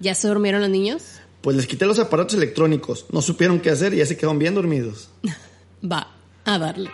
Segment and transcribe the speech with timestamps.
[0.00, 1.20] ¿Ya se durmieron los niños?
[1.40, 3.06] Pues les quité los aparatos electrónicos.
[3.10, 5.10] No supieron qué hacer y ya se quedaron bien dormidos.
[5.84, 6.08] Va,
[6.44, 6.90] a darle.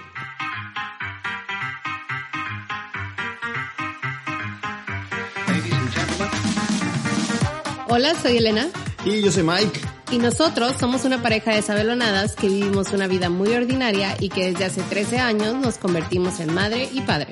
[7.88, 8.70] Hola, soy Elena.
[9.04, 9.80] Y yo soy Mike.
[10.10, 14.50] Y nosotros somos una pareja de sabelonadas que vivimos una vida muy ordinaria y que
[14.50, 17.28] desde hace 13 años nos convertimos en madre y padre.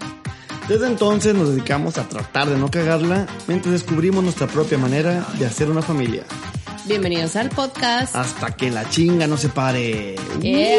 [0.73, 5.45] Desde entonces nos dedicamos a tratar de no cagarla mientras descubrimos nuestra propia manera de
[5.45, 6.25] hacer una familia.
[6.87, 8.17] Bienvenidos al podcast.
[8.17, 10.17] Hasta que la chinga no se pare.
[10.41, 10.79] Yeah.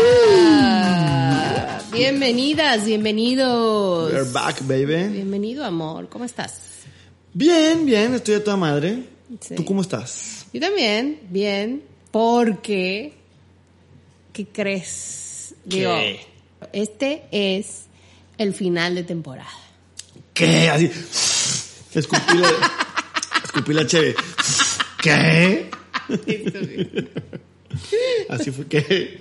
[1.92, 4.12] Bienvenidas, bienvenidos.
[4.12, 5.10] We're back, baby.
[5.10, 6.10] Bienvenido, amor.
[6.10, 6.86] ¿Cómo estás?
[7.32, 9.04] Bien, bien, estoy a toda madre.
[9.42, 9.54] Sí.
[9.54, 10.48] ¿Tú cómo estás?
[10.52, 13.14] Yo también, bien, porque
[14.34, 15.54] ¿qué crees?
[15.64, 16.20] Digo, ¿Qué?
[16.72, 17.84] este es
[18.40, 19.63] el final de temporada.
[20.34, 20.70] ¿Qué?
[20.70, 20.92] Así.
[21.94, 22.52] Escupí la,
[23.44, 24.16] escupí la cheve.
[25.02, 25.70] ¿Qué?
[28.30, 28.66] Así fue.
[28.68, 29.20] ¿Qué?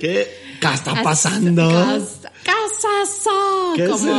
[0.00, 0.28] ¿Qué?
[0.60, 1.68] ¿Qué está pasando?
[1.68, 3.72] Casa- ¡Casazo!
[3.76, 4.10] ¿Qué es como,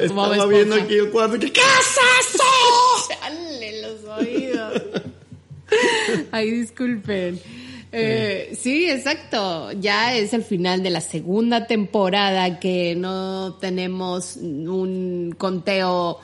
[0.00, 1.38] el- como Estaba viendo aquí el cuarto.
[1.38, 2.44] ¿Qué casazo?
[3.08, 4.82] Chale, los oídos.
[6.32, 7.40] Ay, disculpen.
[7.92, 9.72] Eh, sí, exacto.
[9.72, 16.18] Ya es el final de la segunda temporada que no tenemos un conteo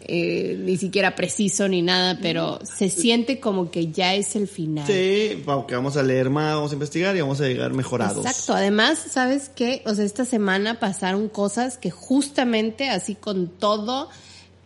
[0.00, 4.86] eh, ni siquiera preciso ni nada, pero se siente como que ya es el final.
[4.86, 8.26] Sí, porque vamos a leer más, vamos a investigar y vamos a llegar mejorados.
[8.26, 8.54] Exacto.
[8.54, 9.82] Además, ¿sabes qué?
[9.86, 14.08] O sea, esta semana pasaron cosas que justamente así con todo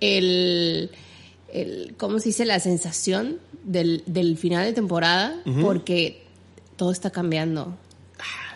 [0.00, 0.90] el,
[1.52, 2.46] el ¿cómo se dice?
[2.46, 6.25] La sensación del, del final de temporada, porque
[6.76, 7.76] todo está cambiando.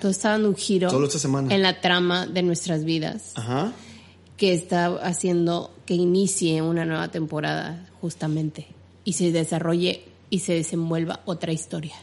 [0.00, 1.54] Todo está dando un giro Solo esta semana.
[1.54, 3.72] en la trama de nuestras vidas Ajá.
[4.38, 8.66] que está haciendo que inicie una nueva temporada justamente
[9.04, 11.94] y se desarrolle y se desenvuelva otra historia.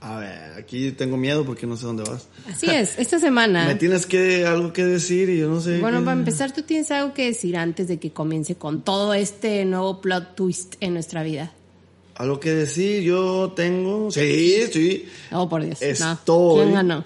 [0.00, 2.26] A ver, aquí tengo miedo porque no sé dónde vas.
[2.50, 3.66] Así es, esta semana.
[3.68, 5.78] Me tienes que algo que decir y yo no sé.
[5.78, 9.14] Bueno, qué- para empezar, ¿tú tienes algo que decir antes de que comience con todo
[9.14, 11.52] este nuevo plot twist en nuestra vida?
[12.16, 14.10] Algo que decir, yo tengo.
[14.10, 15.06] Sí, sí.
[15.32, 15.78] Oh, por Dios.
[16.00, 16.12] No.
[16.12, 17.04] Estoy- ¿Quién ganó?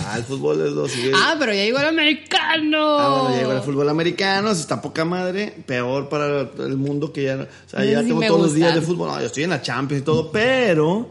[0.00, 1.18] Ah, el fútbol es lo siguiente.
[1.22, 2.98] Ah, pero ya llegó el americano.
[2.98, 7.24] Ah, bueno, llegó el fútbol americano, eso está poca madre, peor para el mundo que
[7.24, 8.56] ya, o sea, Ese ya sí tengo todos los gusta.
[8.58, 11.10] días de fútbol, no, yo estoy en la Champions y todo, pero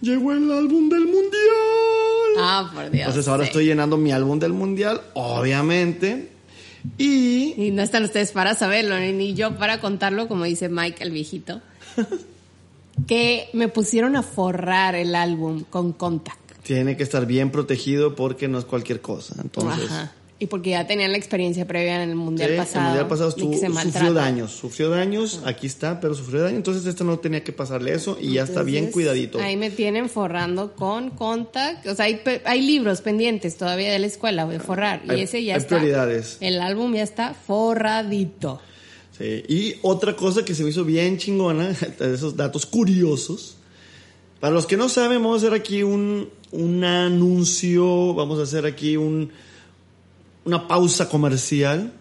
[0.00, 1.30] llegó el álbum del mundial.
[2.38, 3.06] Ah, por Dios.
[3.08, 3.48] Entonces ahora sí.
[3.48, 6.28] estoy llenando mi álbum del mundial, obviamente,
[6.98, 11.02] y Y no están ustedes para saberlo, ni- ni yo para contarlo, como dice Mike,
[11.02, 11.60] el viejito.
[13.06, 16.38] que me pusieron a forrar el álbum con Contact.
[16.62, 19.34] tiene que estar bien protegido porque no es cualquier cosa.
[19.42, 20.12] Entonces, Ajá.
[20.42, 22.80] Y porque ya tenían la experiencia previa en el mundial Sí, pasado.
[22.80, 23.52] El mundial pasado estuvo-
[23.82, 27.92] sufrió daños, sufrió daños, aquí está, pero sufrió daños, entonces este no tenía que pasarle
[27.92, 29.38] eso y ya está bien cuidadito.
[29.38, 31.86] Ahí me tienen forrando con contact.
[31.88, 35.02] O sea, hay, hay libros pendientes todavía de la escuela de forrar.
[35.08, 35.76] Hay- y ese ya hay está.
[35.76, 36.38] prioridades.
[36.40, 38.62] El álbum ya está forradito.
[39.20, 41.70] Sí, Y otra cosa que se me hizo bien chingona,
[42.00, 43.56] esos datos curiosos.
[44.40, 48.64] Para los que no saben, vamos a hacer aquí un, un anuncio, vamos a hacer
[48.64, 49.30] aquí un,
[50.46, 51.92] una pausa comercial,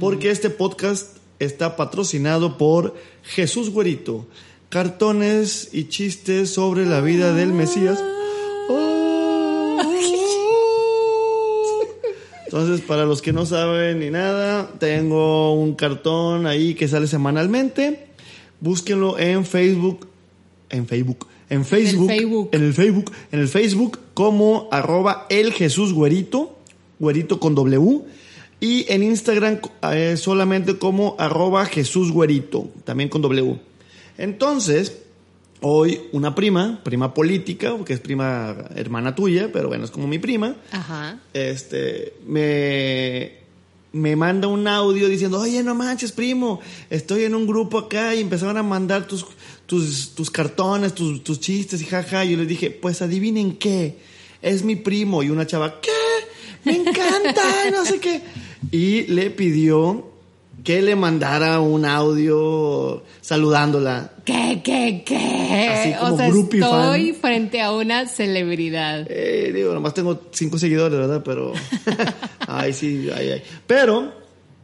[0.00, 4.26] porque este podcast está patrocinado por Jesús Güerito.
[4.70, 8.02] Cartones y chistes sobre la vida del Mesías.
[12.54, 18.06] Entonces, para los que no saben ni nada, tengo un cartón ahí que sale semanalmente.
[18.60, 20.06] Búsquenlo en Facebook,
[20.70, 22.48] en Facebook, en Facebook, Facebook.
[22.52, 26.56] en el Facebook, en el Facebook como arroba el Jesús Güerito,
[27.00, 28.02] Güerito con W.
[28.60, 29.58] Y en Instagram
[29.90, 33.58] eh, solamente como arroba Jesús Güerito, también con W.
[34.16, 34.98] Entonces,
[35.66, 40.18] hoy una prima, prima política, porque es prima hermana tuya, pero bueno, es como mi
[40.18, 41.18] prima Ajá.
[41.32, 43.32] este, me,
[43.92, 48.20] me manda un audio diciendo, oye, no manches, primo, estoy en un grupo acá y
[48.20, 49.24] empezaron a mandar tus,
[49.64, 52.26] tus, tus cartones, tus, tus chistes y jaja.
[52.26, 53.96] Y yo les dije, pues adivinen qué,
[54.42, 55.22] es mi primo.
[55.22, 55.90] Y una chava, ¿qué?
[56.64, 58.20] Me encanta, no sé qué.
[58.70, 60.13] Y le pidió
[60.64, 64.12] que le mandara un audio saludándola.
[64.24, 65.68] ¿Qué, qué, qué?
[65.68, 67.20] Así como o sea, estoy fan.
[67.20, 69.06] frente a una celebridad.
[69.10, 71.22] Eh, digo, nomás tengo cinco seguidores, ¿verdad?
[71.22, 71.52] Pero.
[72.48, 73.42] ay, sí, ay, ay.
[73.66, 74.14] Pero,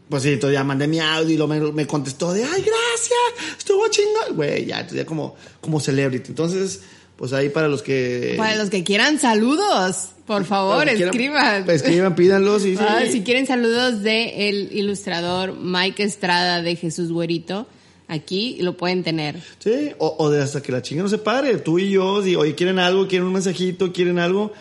[0.08, 3.58] pues sí, entonces ya mandé mi audio y lo me, me contestó de, ay, gracias,
[3.58, 4.36] estuvo chingón.
[4.36, 6.30] Güey, ya, entonces ya como, como celebrity.
[6.30, 6.80] Entonces,
[7.20, 8.34] pues ahí para los que.
[8.36, 11.64] Para los que quieran saludos, por favor, escriban.
[11.64, 12.82] quieran- Escriban, pídanlos y sí.
[12.84, 17.66] Ah, si quieren saludos de el ilustrador Mike Estrada de Jesús Güerito,
[18.08, 19.36] aquí lo pueden tener.
[19.58, 21.58] Sí, o, o de hasta que la chinga no se pare.
[21.58, 24.52] Tú y yo, si oye, quieren algo, quieren un mensajito, quieren algo,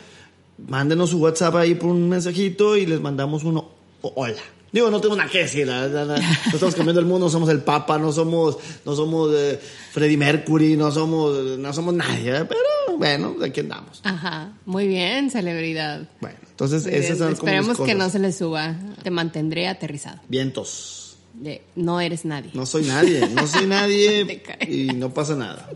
[0.67, 3.69] mándenos su WhatsApp ahí por un mensajito y les mandamos uno.
[4.01, 4.41] hola.
[4.71, 7.29] Digo, no tengo nada que decir, la verdad, la- no estamos cambiando el mundo, no
[7.31, 9.59] somos el Papa, no somos, no somos eh,
[9.91, 12.45] Freddie Mercury, no somos, no somos nadie, ¿eh?
[12.45, 12.61] pero
[12.97, 14.01] bueno, aquí andamos.
[14.03, 16.07] Ajá, muy bien, celebridad.
[16.21, 17.97] Bueno, entonces Muy esas bien, son como mis Esperemos que cosas.
[17.97, 18.75] no se le suba.
[19.01, 20.19] Te mantendré aterrizado.
[20.27, 21.17] Vientos.
[21.33, 22.51] De, no eres nadie.
[22.53, 25.69] No soy nadie, no soy nadie y no pasa nada.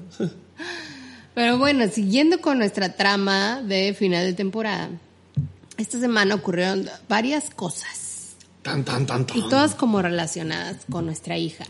[1.33, 4.89] Pero bueno, siguiendo con nuestra trama de final de temporada,
[5.77, 8.02] esta semana ocurrieron varias cosas
[8.63, 9.37] Tan, tan, tan, tan.
[9.37, 11.65] y todas como relacionadas con nuestra hija.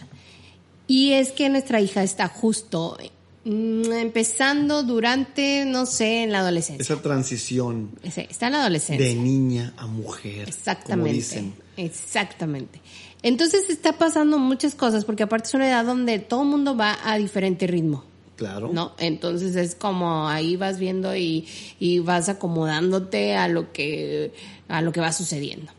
[0.87, 2.97] Y es que nuestra hija está justo
[3.45, 6.83] mm, empezando durante, no sé, en la adolescencia.
[6.83, 9.05] Esa transición Sí, Está en la adolescencia.
[9.07, 10.47] de niña a mujer.
[10.47, 11.09] Exactamente.
[11.09, 11.53] Como dicen.
[11.77, 12.79] Exactamente.
[13.23, 16.97] Entonces está pasando muchas cosas porque aparte es una edad donde todo el mundo va
[17.03, 18.03] a diferente ritmo.
[18.35, 18.69] Claro.
[18.73, 18.93] ¿no?
[18.97, 21.47] Entonces es como ahí vas viendo y,
[21.79, 24.33] y vas acomodándote a lo que
[24.67, 25.71] a lo que va sucediendo.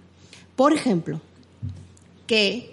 [0.56, 1.20] Por ejemplo,
[2.26, 2.72] que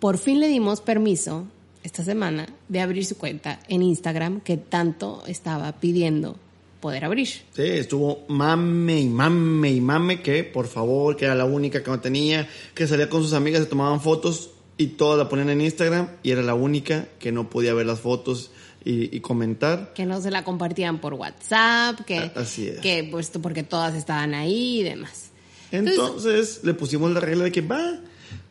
[0.00, 1.46] por fin le dimos permiso
[1.82, 6.36] esta semana de abrir su cuenta en Instagram que tanto estaba pidiendo
[6.80, 7.28] poder abrir.
[7.28, 11.90] Sí, estuvo mame y mame y mame que, por favor, que era la única que
[11.90, 15.62] no tenía, que salía con sus amigas, se tomaban fotos y todas la ponían en
[15.62, 18.50] Instagram y era la única que no podía ver las fotos
[18.84, 19.94] y, y comentar.
[19.94, 22.80] Que no se la compartían por WhatsApp, que, así es.
[22.80, 25.25] que pues porque todas estaban ahí y demás.
[25.72, 28.00] Entonces le pusimos la regla de que va,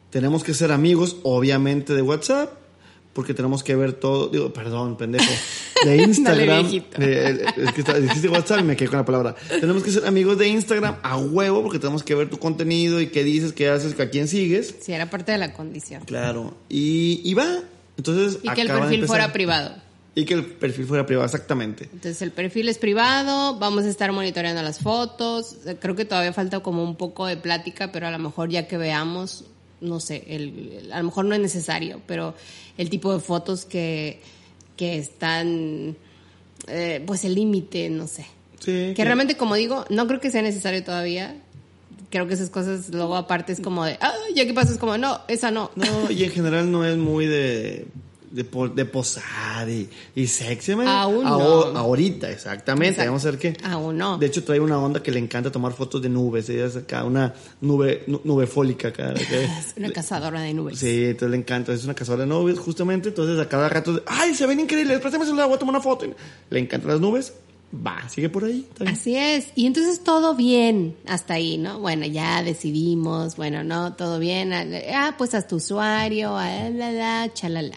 [0.10, 2.52] tenemos que ser amigos, obviamente, de WhatsApp,
[3.14, 5.32] porque tenemos que ver todo, digo, perdón, pendejo,
[5.86, 6.64] de Instagram.
[6.68, 7.00] viejito.
[7.00, 9.36] de- es que está- dijiste WhatsApp y me quedé con la palabra.
[9.48, 13.08] Tenemos que ser amigos de Instagram a huevo, porque tenemos que ver tu contenido y
[13.08, 14.76] qué dices, qué haces, a quién sigues.
[14.82, 16.04] Sí, era parte de la condición.
[16.06, 16.58] Claro.
[16.68, 17.60] Y, y va.
[17.98, 19.76] Entonces, Y que el perfil fuera privado.
[20.18, 21.90] Y que el perfil fuera privado, exactamente.
[21.92, 25.58] Entonces el perfil es privado, vamos a estar monitoreando las fotos.
[25.82, 28.78] Creo que todavía falta como un poco de plática, pero a lo mejor ya que
[28.78, 29.44] veamos,
[29.82, 32.34] no sé, el, a lo mejor no es necesario, pero
[32.78, 34.22] el tipo de fotos que,
[34.78, 35.98] que están,
[36.68, 38.26] eh, pues el límite, no sé.
[38.60, 38.94] Sí.
[38.96, 41.36] Que realmente, como digo, no creo que sea necesario todavía.
[42.10, 44.98] Creo que esas cosas luego aparte es como de, ah, ya que pasa, es como,
[44.98, 45.72] no, esa no.
[45.76, 47.88] No, y en general no es muy de,
[48.32, 48.44] de,
[48.76, 50.76] de posar y, y sexy.
[50.76, 50.88] man.
[50.88, 51.38] Aún no.
[51.78, 52.90] Ahorita, exactamente.
[53.02, 53.12] Exacto.
[53.12, 53.58] Vamos a ver qué.
[53.64, 54.18] Aún no.
[54.18, 56.50] De hecho, trae una onda que le encanta tomar fotos de nubes.
[56.50, 59.14] Ella es acá una nube, nu- nube fólica acá.
[59.60, 60.80] Es una cazadora de nubes.
[60.80, 61.74] Sí, entonces le encanta.
[61.74, 63.10] Es una cazadora de nubes, justamente.
[63.10, 65.00] Entonces, a cada rato, ¡ay, se ven increíbles!
[65.00, 66.06] Préstame el celular, voy a tomar una foto.
[66.50, 67.34] Le encantan las nubes.
[67.86, 68.66] Va, sigue por ahí.
[68.86, 69.48] Así es.
[69.56, 71.80] Y entonces todo bien hasta ahí, ¿no?
[71.80, 74.54] Bueno, ya decidimos, bueno, no, todo bien.
[74.54, 77.76] Ah, pues haz tu usuario, ah, la, la, chalala.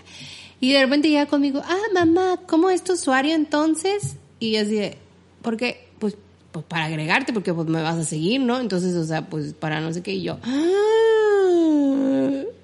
[0.61, 4.17] Y de repente llega conmigo, ah, mamá, ¿cómo es tu usuario entonces?
[4.41, 4.97] Y yo así de,
[5.43, 5.87] ¿por qué?
[5.99, 6.17] Pues,
[6.53, 8.59] pues para agregarte, porque pues me vas a seguir, ¿no?
[8.61, 10.65] Entonces, o sea, pues para no sé qué, y yo, ah,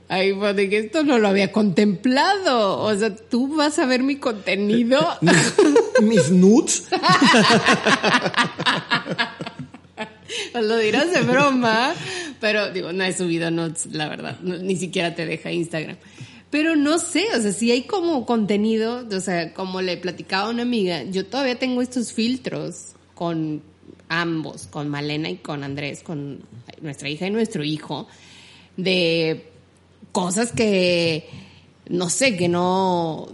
[0.09, 2.79] Ahí fue de que esto no lo había contemplado.
[2.81, 5.01] O sea, tú vas a ver mi contenido.
[6.03, 6.85] Mis nudes.
[10.53, 11.93] Pues lo dirás de broma,
[12.41, 15.97] pero digo, no he subido notes, la verdad, no- ni siquiera te deja Instagram.
[16.55, 20.51] Pero no sé, o sea, si hay como contenido, o sea, como le platicaba a
[20.51, 23.61] una amiga, yo todavía tengo estos filtros con
[24.09, 26.45] ambos, con Malena y con Andrés, con
[26.81, 28.07] nuestra hija y nuestro hijo,
[28.77, 29.47] de
[30.13, 31.29] cosas que,
[31.89, 33.27] no sé, que no,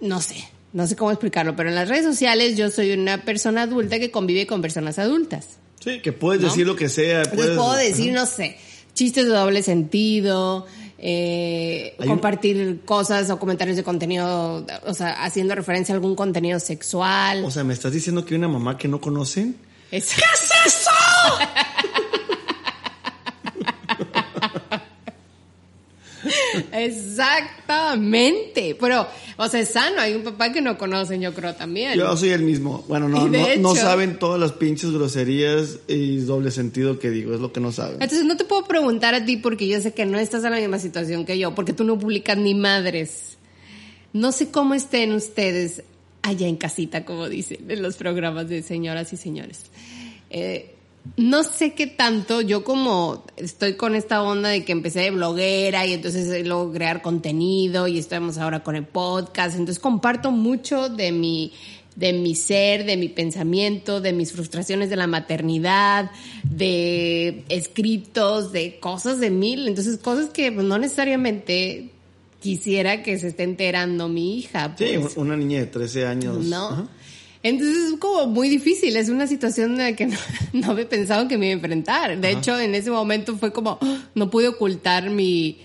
[0.00, 3.64] no sé, no sé cómo explicarlo, pero en las redes sociales yo soy una persona
[3.64, 5.58] adulta que convive con personas adultas.
[5.80, 6.48] Sí, que puedes ¿No?
[6.48, 7.24] decir lo que sea.
[7.24, 8.56] Entonces Puedes, puedo decir, no sé,
[8.94, 10.66] chistes de doble sentido,
[11.02, 16.60] eh, un- compartir cosas o comentarios de contenido, o sea, haciendo referencia a algún contenido
[16.60, 17.42] sexual.
[17.44, 19.56] O sea, ¿me estás diciendo que hay una mamá que no conocen?
[19.90, 20.90] Es- ¿Qué es eso?
[26.72, 28.76] Exactamente.
[28.78, 30.00] Pero, o sea, es sano.
[30.00, 31.98] Hay un papá que no conocen, yo creo también.
[31.98, 32.84] Yo soy el mismo.
[32.88, 37.34] Bueno, no, no, no hecho- saben todas las pinches groserías y doble sentido que digo,
[37.34, 37.94] es lo que no saben.
[37.94, 40.58] Entonces no te puedo preguntar a ti porque yo sé que no estás en la
[40.58, 43.36] misma situación que yo, porque tú no publicas ni madres.
[44.12, 45.84] No sé cómo estén ustedes
[46.22, 49.66] allá en casita, como dicen en los programas de señoras y señores.
[50.30, 50.74] Eh,
[51.16, 55.86] no sé qué tanto, yo como estoy con esta onda de que empecé de bloguera
[55.86, 60.88] y entonces eh, luego crear contenido y estamos ahora con el podcast, entonces comparto mucho
[60.88, 61.52] de mi
[61.96, 66.10] de mi ser, de mi pensamiento, de mis frustraciones de la maternidad,
[66.44, 71.90] de escritos, de cosas de mil, entonces cosas que no necesariamente
[72.40, 74.74] quisiera que se esté enterando mi hija.
[74.78, 75.16] Sí, pues.
[75.16, 76.38] una niña de 13 años.
[76.38, 76.68] ¿no?
[76.68, 76.88] Ajá.
[77.42, 80.16] Entonces es como muy difícil, es una situación en la que no,
[80.52, 82.18] no había pensado que me iba a enfrentar.
[82.18, 83.98] De hecho, en ese momento fue como, ¡ah!
[84.14, 85.60] no pude ocultar mi,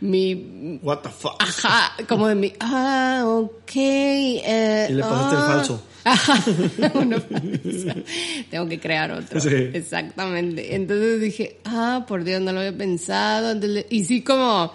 [0.00, 1.36] mi, What the fuck.
[1.38, 3.70] ajá, como de mi, ah, ok.
[3.76, 5.46] eh, Y le pasaste el ah".
[5.46, 5.82] falso.
[6.02, 6.42] Ajá.
[8.50, 9.40] Tengo que crear otro.
[9.40, 9.48] Sí.
[9.74, 10.74] Exactamente.
[10.74, 13.50] Entonces dije, ah, por Dios, no lo había pensado.
[13.50, 14.72] Entonces, y sí como,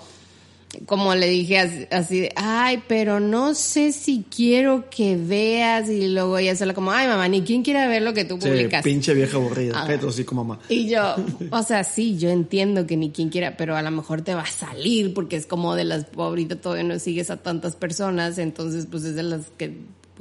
[0.85, 5.89] como le dije así, de, ay, pero no sé si quiero que veas.
[5.89, 8.47] Y luego ella sola como, ay, mamá, ni quién quiere ver lo que tú Sí,
[8.49, 8.83] publicas.
[8.83, 9.83] pinche vieja aburrida.
[9.83, 9.87] Ah.
[9.87, 10.61] Petro, sí, como mamá.
[10.69, 11.15] Y yo,
[11.51, 14.41] o sea, sí, yo entiendo que ni quien quiera, pero a lo mejor te va
[14.41, 18.87] a salir porque es como de las, ahorita todavía no sigues a tantas personas, entonces
[18.89, 19.77] pues es de las que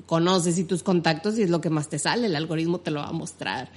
[0.07, 3.01] conoces y tus contactos y es lo que más te sale, el algoritmo te lo
[3.01, 3.71] va a mostrar.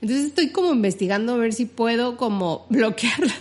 [0.00, 3.34] Entonces estoy como investigando a ver si puedo como bloquearla.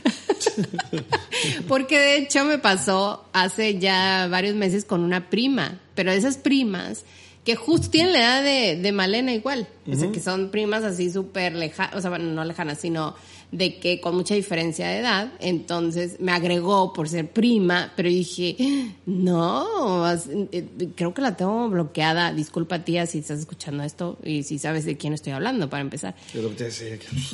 [1.67, 6.37] Porque de hecho me pasó hace ya varios meses con una prima, pero de esas
[6.37, 7.03] primas
[7.43, 11.11] que justo tienen la edad de, de Malena igual, o sea, que son primas así
[11.11, 13.15] súper lejanas, o sea, bueno, no lejanas, sino
[13.57, 18.55] de que con mucha diferencia de edad, entonces me agregó por ser prima, pero dije,
[19.05, 20.05] no,
[20.51, 24.85] eh, creo que la tengo bloqueada, disculpa tía si estás escuchando esto y si sabes
[24.85, 26.15] de quién estoy hablando para empezar.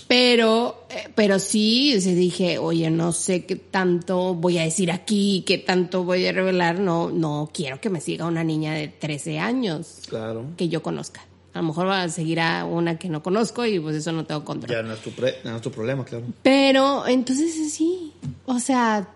[0.08, 4.92] Pero, eh, pero sí, o sea, dije, oye, no sé qué tanto voy a decir
[4.92, 8.88] aquí, qué tanto voy a revelar, no, no quiero que me siga una niña de
[8.88, 10.46] 13 años Claro.
[10.58, 11.26] que yo conozca.
[11.54, 14.26] A lo mejor va a seguir a una que no conozco y pues eso no
[14.26, 14.72] tengo control.
[14.72, 16.24] Ya no es tu, pre- no es tu problema, claro.
[16.44, 18.14] Pero entonces sí,
[18.46, 19.10] o sea,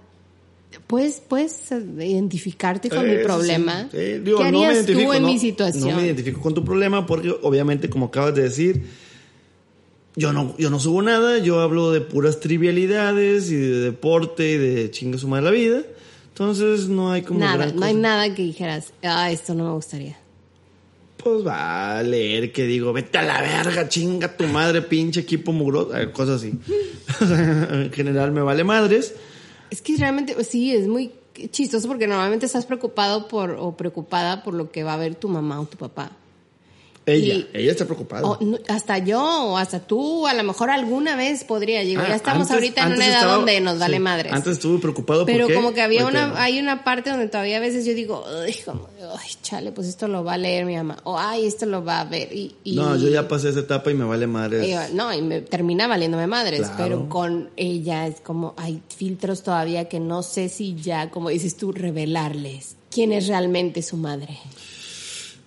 [0.88, 3.88] puedes, puedes identificarte con mi problema.
[3.92, 3.98] sí.
[3.98, 5.90] Sí, digo, ¿Qué no me harías tú en no- mi situación?
[5.90, 8.84] No me identifico con tu problema porque obviamente, como acabas de decir,
[10.18, 14.58] yo no, yo no subo nada, yo hablo de puras trivialidades y de deporte y
[14.58, 15.84] de chinga suma de la vida.
[16.30, 19.72] Entonces no hay como nada, gran no hay nada que dijeras, ah, esto no me
[19.72, 20.18] gustaría.
[21.26, 25.52] Pues va a leer que digo, vete a la verga, chinga tu madre, pinche equipo
[25.52, 26.54] mugroso, eh, cosas así.
[27.20, 29.16] en general me vale madres.
[29.72, 31.14] Es que realmente, pues, sí, es muy
[31.50, 35.28] chistoso porque normalmente estás preocupado por o preocupada por lo que va a ver tu
[35.28, 36.12] mamá o tu papá.
[37.08, 38.24] Ella, Y- ella está preocupada.
[38.28, 41.82] O hasta yo o hasta tú, a lo mejor alguna vez podría.
[41.82, 44.34] Digo, Ah, ya estamos antes- ahorita en una edad estaba- donde nos vale sí, madres.
[44.34, 47.60] Antes estuve preocupado Pero porque como que había una, hay una parte donde todavía a
[47.60, 48.88] veces yo digo, ay, como,
[49.20, 50.98] ay, chale, pues esto lo va a leer mi mamá.
[51.04, 52.34] O ay, esto lo va a ver.
[52.34, 54.68] Y, y- No, yo ya pasé esa etapa y me vale madres.
[54.68, 56.76] y no, y me termina valiéndome madres, Claro.
[56.78, 61.56] pero con ella es como, hay filtros todavía que no sé si ya, como dices
[61.56, 64.40] tú, revelarles quién es realmente su madre.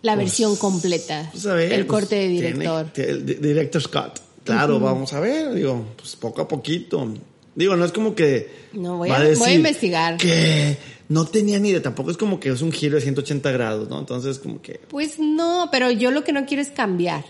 [0.02, 2.87] La versión completa, Pues, a ver, el pues, corte de tiene- director.
[2.97, 4.21] el di- director Scott.
[4.45, 7.07] Claro, vamos a ver, digo, pues poco a poquito.
[7.55, 8.69] Digo, no es como que.
[8.73, 10.17] No, voy va a- decir voy a investigar.
[10.17, 10.78] Que
[11.09, 13.99] no tenía ni idea, tampoco es como que es un giro de 180 grados, ¿no?
[13.99, 14.81] Entonces, como que.
[14.88, 17.25] Pues no, pero yo lo que no quiero es cambiar.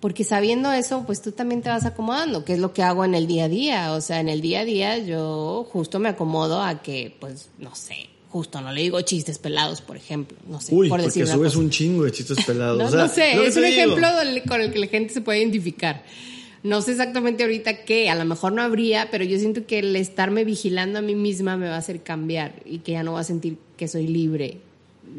[0.00, 3.14] Porque sabiendo eso, pues tú también te vas acomodando, que es lo que hago en
[3.14, 3.92] el día a día.
[3.92, 7.72] O sea, en el día a día yo justo me acomodo a que, pues, no
[7.76, 10.36] sé, justo no le digo chistes pelados, por ejemplo.
[10.48, 11.58] No sé, Uy, por porque decir una subes cosa.
[11.64, 12.78] un chingo de chistes pelados.
[12.78, 13.74] No, o sea, no sé, que es un digo.
[13.76, 16.02] ejemplo del- con el que la gente se puede identificar.
[16.64, 19.96] No sé exactamente ahorita qué, a lo mejor no habría, pero yo siento que el
[19.96, 23.20] estarme vigilando a mí misma me va a hacer cambiar y que ya no voy
[23.20, 24.58] a sentir que soy libre.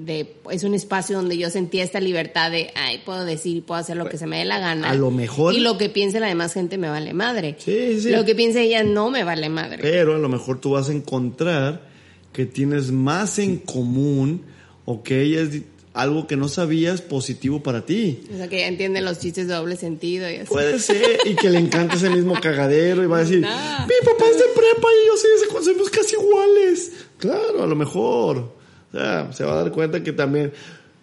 [0.05, 3.97] De, es un espacio donde yo sentía esta libertad de, ay, puedo decir, puedo hacer
[3.97, 4.89] lo que se me dé la gana.
[4.89, 7.57] A lo mejor- Y lo que piense la demás gente me vale madre.
[7.59, 8.09] Sí, sí.
[8.09, 9.79] Lo que piense ella no me vale madre.
[9.81, 11.91] Pero a lo mejor tú vas a encontrar
[12.33, 14.41] que tienes más en común
[14.85, 15.61] o que ella es
[15.93, 18.23] algo que no sabías positivo para ti.
[18.33, 20.47] O sea, que ya entienden los chistes de doble sentido y así.
[20.49, 23.47] Puede ser, y que le encanta ese mismo cagadero y va a decir, No.
[23.47, 25.29] mi papá es de prepa y yo soy
[25.63, 26.91] somos casi iguales.
[27.17, 28.37] Claro, a lo mejor.
[28.37, 30.51] O sea, se va a dar cuenta que también,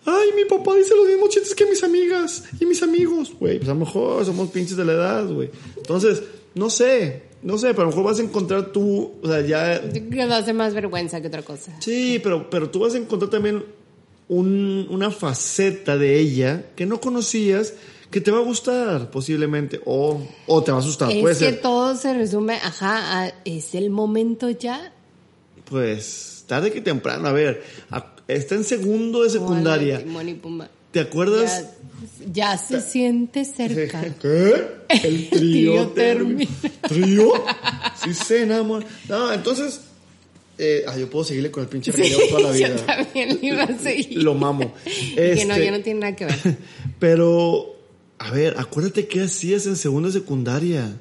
[0.04, 3.58] ay, mi papá dice los mismos chistes que mis amigas y mis amigos, güey.
[3.58, 5.50] Pues a lo mejor somos pinches de la edad, güey.
[5.76, 6.22] Entonces,
[6.54, 9.80] no sé, no sé, pero a lo mejor vas a encontrar tú, o sea, ya...
[9.92, 11.74] Que no hace más vergüenza que otra cosa.
[11.80, 13.64] Sí, pero, pero tú vas a encontrar también
[14.28, 17.74] un- una faceta de ella que no conocías
[18.10, 21.10] que te va a gustar posiblemente o, o te va a asustar.
[21.12, 21.60] es Puede que ser.
[21.60, 24.92] todo se resume, ajá, a- es el momento ya.
[25.64, 27.28] Pues tarde que temprano.
[27.28, 29.98] A ver, a- está en segundo de secundaria.
[29.98, 30.68] Timón y Pumba.
[30.92, 31.66] ¿Te acuerdas?
[32.32, 34.02] Ya, ya se siente cerca.
[34.20, 34.54] ¿Qué?
[35.04, 36.50] El trío termina.
[36.88, 37.32] ¿Trío?
[38.02, 38.86] Sí se enamora.
[39.10, 39.80] No, entonces...
[40.56, 42.68] eh, ah, yo puedo seguirle con el pinche Sí, relleno toda la vida.
[42.68, 44.22] yo también iba a seguir.
[44.22, 44.72] Lo mamo.
[44.84, 46.56] Que no, Este- ya no tiene nada que ver.
[46.98, 47.76] Pero,
[48.18, 50.96] a ver, acuérdate qué hacías en segunda secundaria.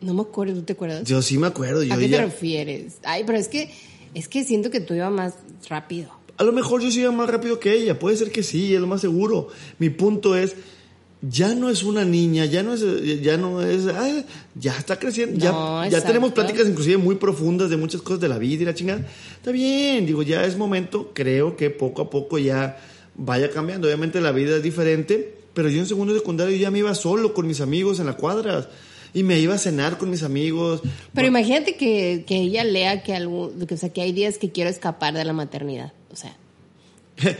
[0.00, 1.04] No me acuerdo, ¿tú te acuerdas?
[1.04, 1.84] Yo sí me acuerdo.
[1.84, 2.94] Yo ¿A qué te refieres?
[3.04, 3.70] Ay, pero es que,
[4.14, 5.34] es que siento que tú ibas más
[5.68, 6.10] rápido.
[6.38, 7.98] A lo mejor yo sí iba más rápido que ella.
[7.98, 9.48] Puede ser que sí, es lo más seguro.
[9.78, 10.54] Mi punto es,
[11.20, 12.84] ya no es una niña, ya no es,
[13.20, 15.44] ya no es, ah, ya está creciendo.
[15.44, 18.74] No, ya, tenemos pláticas inclusive muy profundas de muchas cosas de la vida y la
[18.74, 19.04] chingada.
[19.34, 22.78] Está bien, digo, ya es momento, creo que poco a poco ya
[23.16, 23.88] vaya cambiando.
[23.88, 27.34] Obviamente la vida es diferente, pero yo en segundo de secundario ya me iba solo
[27.34, 28.70] con mis amigos en la cuadra.
[29.14, 30.82] Y me iba a cenar con mis amigos.
[31.14, 34.52] Pero imagínate que, que ella lea que, algún, que, o sea, que hay días que
[34.52, 35.94] quiero escapar de la maternidad.
[36.10, 36.34] O sea,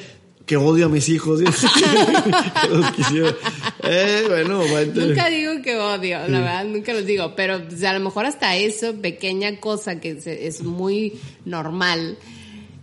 [0.47, 1.41] que odio a mis hijos.
[2.71, 3.35] Los quisiera.
[3.83, 5.09] Eh, bueno, va a entender.
[5.11, 7.35] nunca digo que odio, la verdad, nunca los digo.
[7.37, 12.17] Pero o sea, a lo mejor hasta eso, pequeña cosa que es muy normal,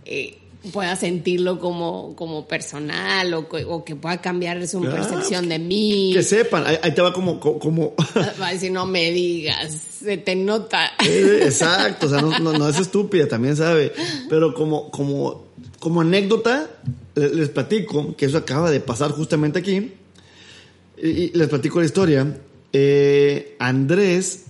[0.04, 0.38] eh,
[0.72, 5.58] pueda sentirlo como, como personal o, que- o que pueda cambiar su Ah, percepción de
[5.60, 6.10] mí.
[6.12, 7.94] Que sepan, ahí, ahí te va como, co- como,
[8.40, 10.92] Va a decir, no me digas, se te nota.
[11.04, 13.92] Eh, exacto, o sea, no, no, no es estúpida, también sabe,
[14.28, 15.45] pero como, como,
[15.80, 16.70] como anécdota,
[17.14, 19.92] le- les platico, que eso acaba de pasar justamente aquí,
[21.02, 22.40] y les platico la historia,
[22.72, 24.44] Eh, Andrés,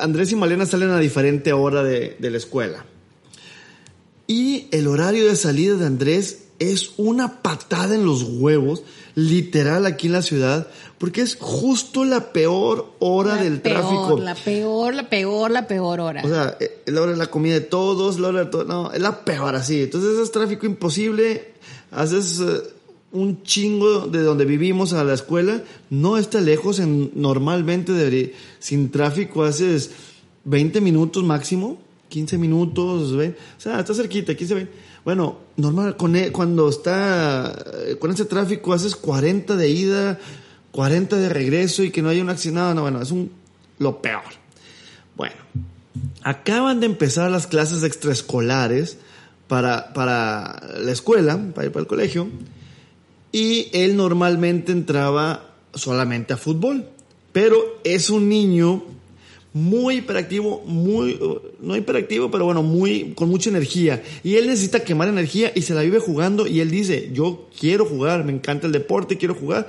[0.00, 2.84] Andrés y Malena salen a diferente hora de, de la escuela,
[4.26, 8.82] y el horario de salida de Andrés es una patada en los huevos,
[9.14, 14.18] literal aquí en la ciudad, porque es justo la peor hora La del peor, tráfico.
[14.18, 16.22] La peor, la peor, la peor hora.
[16.24, 18.64] O sea, eh, es la hora de la comida de todos, la hora de todo.
[18.64, 19.82] No, es la peor así.
[19.84, 21.52] Entonces es tráfico imposible.
[21.92, 22.60] Haces eh,
[23.12, 25.62] un chingo de donde vivimos a la escuela.
[25.90, 26.80] No está lejos.
[26.80, 29.90] En, normalmente debería- sin tráfico haces
[30.44, 31.78] 20 minutos máximo.
[32.08, 33.36] 15 minutos, ¿ven?
[33.58, 34.72] O sea, está cerquita, 15, 20.
[35.04, 37.56] Bueno, normal, e- cuando está
[37.98, 40.18] con ese tráfico haces 40 de ida,
[40.72, 42.60] 40 de regreso y que no haya un accidente.
[42.60, 43.30] No, no, bueno, es un,
[43.78, 44.22] lo peor.
[45.16, 45.36] Bueno,
[46.22, 48.98] acaban de empezar las clases extraescolares
[49.48, 52.28] para, para la escuela, para ir para el colegio,
[53.32, 56.88] y él normalmente entraba solamente a fútbol,
[57.32, 58.84] pero es un niño
[59.58, 64.02] muy hiperactivo, muy, uh, no hiperactivo, pero bueno, muy, con mucha energía.
[64.22, 67.84] Y él necesita quemar energía y se la vive jugando y él dice, yo quiero
[67.84, 69.68] jugar, me encanta el deporte, quiero jugar.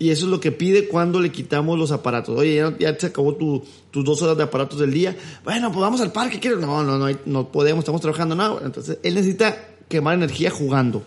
[0.00, 2.38] Y eso es lo que pide cuando le quitamos los aparatos.
[2.38, 5.16] Oye, ya, ya se acabó tu- tus dos horas de aparatos del día.
[5.42, 6.38] Bueno, pues vamos al parque.
[6.38, 6.60] ¿quieres?
[6.60, 8.36] No, no, no, no podemos, estamos trabajando.
[8.36, 9.56] No, entonces él necesita
[9.88, 11.02] quemar energía jugando,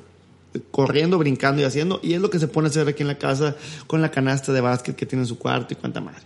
[0.72, 2.02] corriendo, brincando y haciendo.
[2.04, 3.56] Y es lo que se pone a hacer aquí en la casa
[3.88, 6.18] con la canasta de básquet que tiene en su cuarto y cuanta más.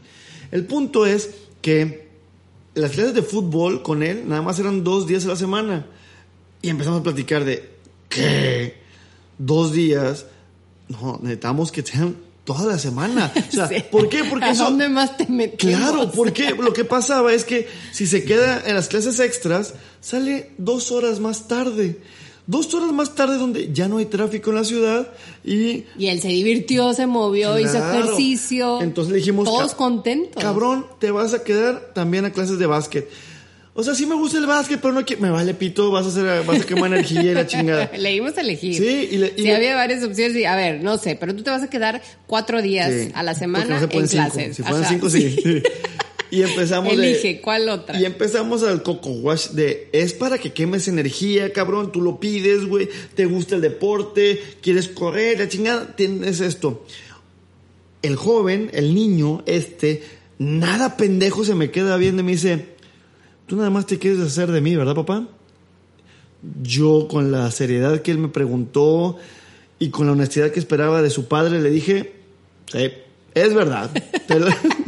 [0.51, 1.29] El punto es
[1.61, 2.07] que
[2.73, 5.85] las clases de fútbol con él nada más eran dos días a la semana.
[6.61, 7.69] Y empezamos a platicar de,
[8.09, 8.75] ¿qué?
[9.37, 10.25] Dos días.
[10.87, 13.31] No, necesitamos que sean toda la semana.
[13.35, 13.83] O sea, Sí.
[13.91, 14.23] ¿por qué?
[14.23, 14.65] Porque ¿A eso...
[14.65, 15.77] dónde más te metemos?
[15.77, 20.51] Claro, porque lo que pasaba es que si se queda en las clases extras, sale
[20.57, 21.99] dos horas más tarde.
[22.47, 25.07] Dos horas más tarde donde ya no hay tráfico en la ciudad
[25.43, 25.83] y...
[25.97, 28.81] Y él se divirtió, se movió, hizo ejercicio.
[28.81, 29.45] Entonces le dijimos...
[29.45, 30.43] Todos "Ca- contentos.
[30.43, 33.09] Cabrón, te vas a quedar también a clases de básquet.
[33.77, 35.21] O sea, sí me gusta el básquet, pero no quiero...
[35.23, 37.89] Me vale pito, vas a hacer, vas a quemar energía y la chingada.
[37.97, 38.75] Le dimos a elegir.
[38.75, 40.37] Sí, y le- y Sí, le- había varias opciones.
[40.37, 43.23] Y, a ver, no sé, pero tú te vas a quedar cuatro días Sí, a
[43.23, 44.23] la semana no en cinco.
[44.23, 44.55] clases.
[44.55, 45.29] Si fueran cinco, sí.
[45.43, 45.63] sí.
[46.35, 47.99] Y empezamos de- ¿cuál otra?
[47.99, 52.65] Y empezamos al coco wash de es para que quemes energía, cabrón, tú lo pides,
[52.65, 56.85] güey, te gusta el deporte, quieres correr, la chingada, tienes esto.
[58.01, 60.03] El joven, el niño, este,
[60.37, 62.65] nada pendejo se me queda viendo y me dice,
[63.47, 65.27] tú nada más te quieres hacer de mí, ¿verdad, papá?
[66.61, 69.17] Yo, con la seriedad que él me preguntó
[69.79, 72.13] y con la honestidad que esperaba de su padre, le dije,
[72.71, 72.91] sí,
[73.33, 73.89] es verdad.
[74.27, 74.47] Pero-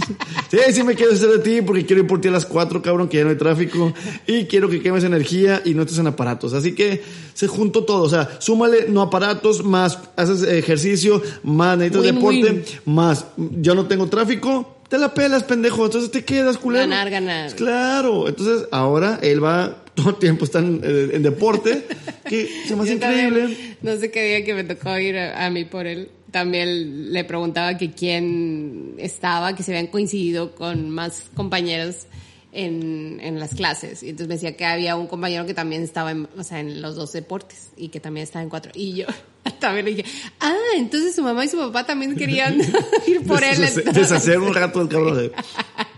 [0.49, 2.81] sí, sí me quiero hacer de ti porque quiero ir por ti a las cuatro,
[2.81, 3.93] cabrón, que ya no hay tráfico.
[4.25, 6.53] Y quiero que quemes energía y no estés en aparatos.
[6.53, 7.01] Así que
[7.33, 8.03] se juntó todo.
[8.03, 12.63] O sea, súmale no aparatos, más haces ejercicio, más necesitas Win, deporte, win.
[12.85, 14.77] más yo no tengo tráfico.
[14.89, 16.83] te la pelas, pendejo, entonces te quedas, culero.
[16.87, 17.53] Ganar, ganar.
[17.55, 21.85] Claro, entonces ahora él va, todo el tiempo está en, en deporte,
[22.27, 23.77] que se me hace también, increíble.
[23.81, 26.09] no sé qué día que me tocó ir a, a mí por él.
[26.31, 32.05] También le preguntaba que quién estaba, que se habían coincidido con más compañeros
[32.51, 34.03] en, en las clases.
[34.03, 36.81] Y entonces me decía que había un compañero que también estaba en, o sea, en
[36.81, 38.71] los dos deportes y que también estaba en cuatro.
[38.75, 39.05] Y yo
[39.59, 40.09] también le dije,
[40.39, 42.59] ah, entonces su mamá y su papá también querían
[43.07, 43.57] ir por él.
[43.57, 43.93] Deshacer- entonces".
[44.09, 45.31] Deshacer un rato el cabrón.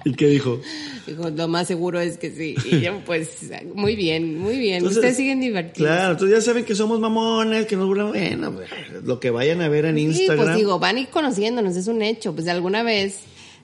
[0.04, 0.62] de- ¿Y qué dijo?
[1.08, 2.56] Dijo, lo más seguro es que sí.
[2.66, 3.30] Y yo, pues,
[3.76, 4.76] muy bien, muy bien.
[4.78, 5.90] Entonces, Ustedes siguen divertidos.
[5.90, 8.14] Claro, entonces ya saben que somos mamones, que nos burlamos.
[8.14, 8.70] Bueno, pues,
[9.04, 10.46] lo que vayan a ver en Sí, Instagram.
[10.46, 12.34] pues digo, van a ir conociéndonos, es un hecho.
[12.34, 13.20] Pues alguna vez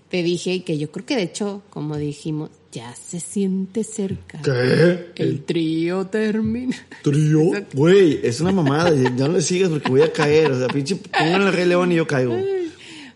[0.10, 4.42] te dije que yo creo que de hecho, como dijimos, ya se siente cerca.
[4.44, 5.12] ¿Qué?
[5.16, 6.76] El trío termina.
[7.04, 7.40] ¿Trío?
[7.74, 8.94] Güey, es una mamada.
[8.94, 10.52] Ya no le sigas porque voy a caer.
[10.52, 12.36] O sea, pinche, pónganle el Rey León y yo caigo.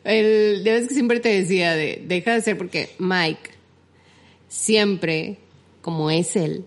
[0.10, 3.52] El, ya ves que siempre te decía de, deja de ser porque Mike
[4.48, 5.38] siempre,
[5.82, 6.66] como es él,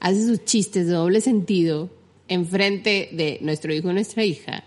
[0.00, 1.90] hace sus chistes de doble sentido
[2.28, 4.64] enfrente de nuestro hijo y nuestra hija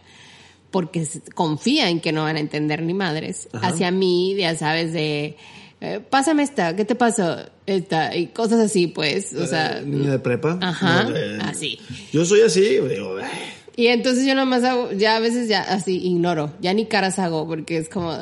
[0.71, 1.05] porque
[1.35, 3.49] confía en que no van a entender ni madres.
[3.61, 5.35] Hacia mí, ya sabes, de
[5.81, 7.37] eh, pásame esta, ¿qué te pasó?
[7.65, 10.57] Esta, y cosas así, pues, o sea, Niña de prepa.
[10.61, 11.79] Ajá, No, eh, así.
[12.13, 12.61] Yo soy así.
[12.61, 13.29] Digo, "Ay".
[13.75, 17.47] Y entonces yo nomás hago, ya a veces ya así ignoro, ya ni caras hago
[17.47, 18.15] porque es como,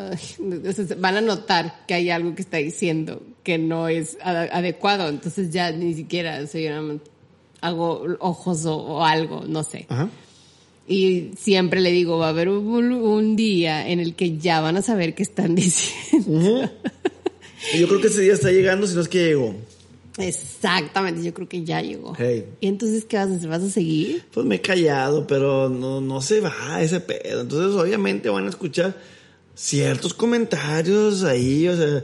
[0.98, 5.72] van a notar que hay algo que está diciendo que no es adecuado, entonces ya
[5.72, 7.02] ni siquiera, o sea, yo nomás
[7.62, 9.86] hago ojos o, o algo, no sé.
[9.90, 10.10] Ajá.
[10.90, 14.76] Y siempre le digo, va a haber un, un día en el que ya van
[14.76, 16.68] a saber qué están diciendo.
[17.78, 19.56] Yo creo que ese día está llegando, si no es que llegó.
[20.20, 22.14] Exactamente, yo creo que ya llegó.
[22.18, 22.46] Hey.
[22.60, 23.50] ¿Y entonces qué vas a hacer?
[23.50, 24.24] ¿Vas a seguir?
[24.32, 27.42] Pues me he callado, pero no, no se va ese pedo.
[27.42, 28.96] Entonces, obviamente van a escuchar
[29.56, 32.04] ciertos comentarios ahí, o sea,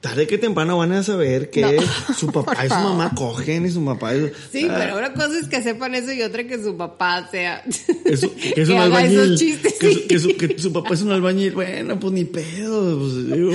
[0.00, 3.70] tarde que temprano van a saber que No, su papá y su mamá cogen y
[3.70, 6.44] su papá y su- Sí, Ah, pero una cosa es que sepan eso y otra
[6.44, 7.62] que su papá sea.
[8.06, 9.36] Eso, que, es un albañil.
[9.36, 9.74] chistes.
[9.78, 11.52] Que, su, que su- que su papá es un albañil.
[11.52, 12.98] Bueno, pues ni pedo.
[12.98, 13.52] Pues, digo.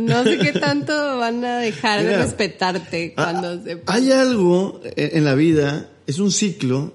[0.00, 3.96] No sé qué tanto van a dejar de respetarte Ah, cuando sepan.
[3.96, 6.92] Hay algo en la vida, es un ciclo,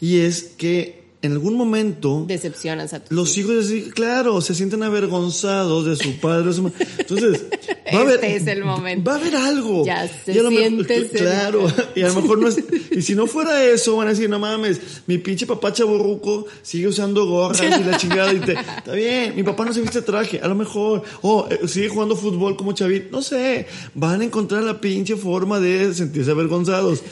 [0.00, 5.96] y es que en algún momento Decepcionas a los hijos, claro, se sienten avergonzados de
[5.96, 6.52] su padre.
[6.52, 7.44] su Entonces,
[7.94, 9.10] va a haber, Este es el momento.
[9.10, 9.86] Va a haber algo.
[9.86, 12.62] Ya se Y a lo mejor- siente Claro, y a lo mejor no es.
[12.90, 16.88] Y si no fuera eso, van a decir, no mames, mi pinche papá chaburruco sigue
[16.88, 18.32] usando gorras y la chingada.
[18.32, 21.02] Y te, está bien, mi papá no se viste traje, a lo mejor.
[21.22, 23.66] O eh, sigue jugando fútbol como chavito, no sé.
[23.94, 27.02] Van a encontrar la pinche forma de sentirse avergonzados.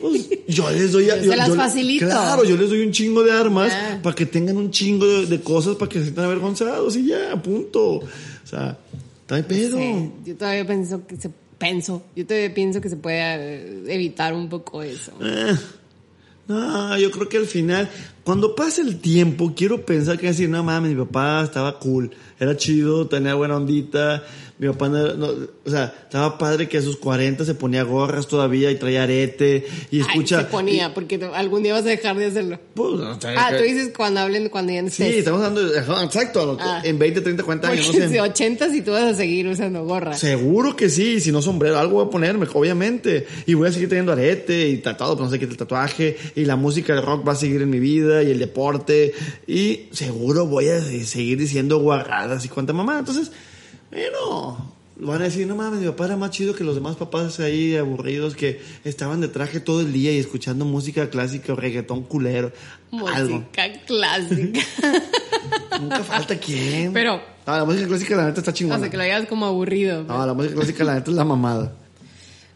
[0.00, 1.06] Pues yo les doy.
[1.06, 2.06] Yo se las facilito.
[2.06, 3.59] Claro, yo les doy un chingo de armas
[4.02, 7.40] Para que tengan un chingo de, de cosas para que se sientan avergonzados y ya,
[7.42, 7.96] punto.
[7.96, 8.08] O
[8.44, 8.78] sea,
[9.22, 9.78] está de pedo.
[9.78, 14.34] Sí, yo todavía pienso que se pienso, yo todavía pienso que se puede eh, evitar
[14.34, 15.12] un poco eso.
[15.20, 15.54] Eh,
[16.48, 17.88] no, yo creo que al final,
[18.24, 22.56] cuando pase el tiempo, quiero pensar que decir, no mames, mi papá estaba cool, era
[22.56, 24.22] chido, tenía buena ondita,
[24.58, 25.28] mi papá, no, no-
[25.64, 29.66] o sea, estaba padre que a sus 40 se ponía gorras todavía y traía arete
[29.90, 30.38] y escucha.
[30.40, 32.58] Ay, se ponía, porque te- algún día vas a dejar de hacerlo.
[32.74, 35.18] Pues, o sea, Ah, que- tú dices cuando hablen, cuando ya no Sí, estés.
[35.20, 36.82] estamos hablando, exacto, Ah.
[36.84, 38.20] en 20, 30, 40 años, Porque no si sé.
[38.20, 40.14] 80 y tú vas a seguir usando gorra.
[40.14, 43.26] Seguro que sí, si no sombrero, algo voy a ponerme, obviamente.
[43.46, 46.18] Y voy a seguir teniendo arete y tatuado, pero no sé qué el tatuaje.
[46.36, 49.12] Y la música de rock va a seguir en mi vida y el deporte.
[49.46, 52.98] Y seguro voy a seguir diciendo guarradas y cuánta mamá.
[52.98, 53.30] Entonces,
[53.90, 57.40] bueno, van a decir, no mames, mi papá era más chido que los demás papás
[57.40, 62.02] ahí aburridos que estaban de traje todo el día y escuchando música clásica o reggaetón
[62.02, 62.52] culero.
[63.14, 63.36] Algo.
[63.38, 64.60] Música clásica.
[65.80, 66.92] Nunca falta quién.
[66.92, 68.78] Pero- Ah, la música clásica la neta está o chingona.
[68.78, 70.04] sea, que lo digas como aburrido.
[70.04, 71.72] No, la música clásica la neta es la mamada.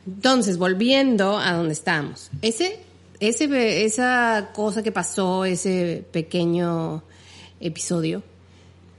[0.06, 2.30] Entonces, volviendo a donde estábamos.
[2.42, 2.78] Ese,
[3.20, 7.02] ese, esa cosa que pasó, ese pequeño
[7.60, 8.22] episodio,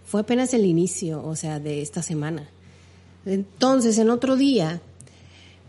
[0.06, 2.50] fue apenas el inicio, o sea, de esta semana.
[3.26, 4.82] Entonces, en otro día,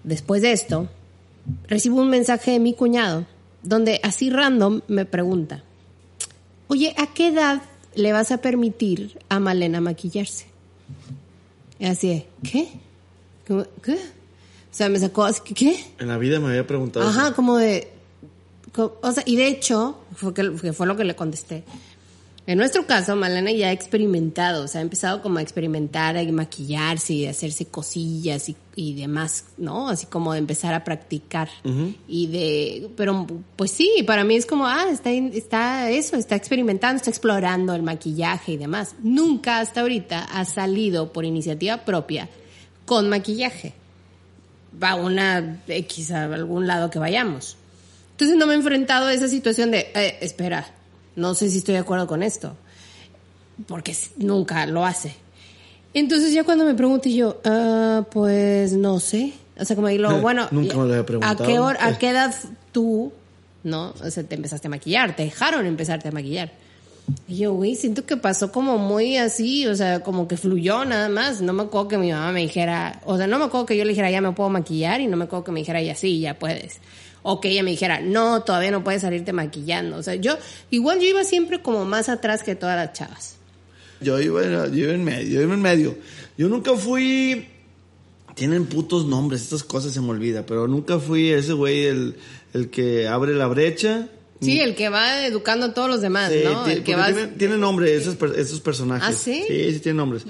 [0.05, 0.89] después de esto,
[1.69, 3.27] recibo un mensaje de mi cuñado,
[3.63, 5.65] donde así random me pregunta,
[6.69, 7.63] oye, ¿a qué edad
[7.95, 10.47] le vas a permitir a Malena maquillarse?
[11.79, 12.69] Y así de, ¿qué?
[13.83, 13.95] ¿Qué?
[13.95, 13.99] O
[14.71, 15.85] sea, me sacó así, ¿qué?
[15.99, 17.07] En la vida me había preguntado.
[17.09, 17.37] Ajá, eso.
[17.37, 17.96] como de...
[18.77, 21.65] O sea, y de hecho, fue, que, que fue lo que le contesté.
[22.49, 26.23] En nuestro caso, Malena ya ha experimentado, o sea, ha empezado como a experimentar, a
[26.31, 29.89] maquillarse y a hacerse cosillas y, y demás, ¿no?
[29.89, 31.49] Así como de empezar a practicar.
[32.07, 36.99] Y de, pero pues sí, para mí es como, ah, está, está eso, está experimentando,
[36.99, 38.95] está explorando el maquillaje y demás.
[39.03, 42.29] Nunca hasta ahorita ha salido por iniciativa propia
[42.85, 43.75] con maquillaje.
[44.81, 47.57] Va a una X a algún lado que vayamos.
[48.17, 50.67] Entonces no me he enfrentado a esa situación de, eh, espera,
[51.17, 52.57] no sé si estoy de acuerdo con esto,
[53.67, 55.15] porque nunca lo hace.
[55.95, 59.33] Entonces ya cuando me pregunté yo, "Ah, pues no sé.
[59.59, 61.47] O sea, como digo, bueno, Nunca me lo había ¿a preguntado.
[61.47, 62.35] qué, hora- ¿a qué edad
[62.73, 63.13] tú,
[63.65, 63.95] no?
[64.03, 66.53] O sea, te empezaste a maquillar, te dejaron empezarte a maquillar.
[67.29, 71.09] Y yo, güey, siento que pasó como muy así, o sea, como que fluyó nada
[71.09, 71.41] más.
[71.41, 73.85] No me acuerdo que mi mamá me dijera, o sea, no me acuerdo que yo
[73.85, 76.19] le dijera, ya me puedo maquillar, y no me acuerdo que me dijera, ya sí,
[76.19, 76.81] ya puedes.
[77.29, 79.97] O que ella me dijera, no, todavía no puedes salirte maquillando.
[79.97, 80.39] O sea, yo,
[80.71, 83.35] igual yo iba siempre como más atrás que todas las chavas.
[84.01, 85.99] Yo iba, yo iba en medio, yo iba en medio.
[86.39, 87.49] Yo nunca fui.
[88.37, 92.15] Tienen putos nombres, estas cosas se me olvida, pero nunca fui ese güey el,
[92.55, 94.07] el que abre la brecha.
[94.41, 96.65] Sí, el que va educando a todos los demás, Sí, ¿no?
[96.67, 97.07] El que va...
[97.07, 99.09] tiene, tiene nombre esos, esos personajes.
[99.09, 99.43] ¿Ah, sí?
[99.49, 100.27] Sí, sí tienen nombres.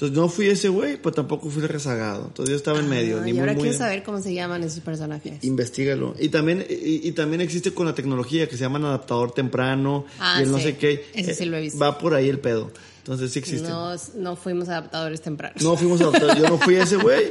[0.00, 2.24] Entonces no fui ese güey, pues tampoco fui el rezagado.
[2.28, 3.18] Entonces yo estaba en medio.
[3.18, 5.44] Ah, ni y muy, ahora muy- quiero saber cómo se llaman esos personajes.
[5.44, 6.14] Investígalo.
[6.18, 10.36] Y también, y, y también existe con la tecnología que se llama adaptador temprano Ah,
[10.40, 11.04] y el no sé qué.
[11.12, 11.78] Ese sí lo he visto.
[11.78, 12.70] Va por ahí el pedo.
[12.98, 13.68] Entonces sí existe.
[13.68, 15.62] No, No, no fuimos adaptadores tempranos.
[15.78, 16.38] fuimos adaptadores.
[16.42, 17.30] Yo no fui ese güey.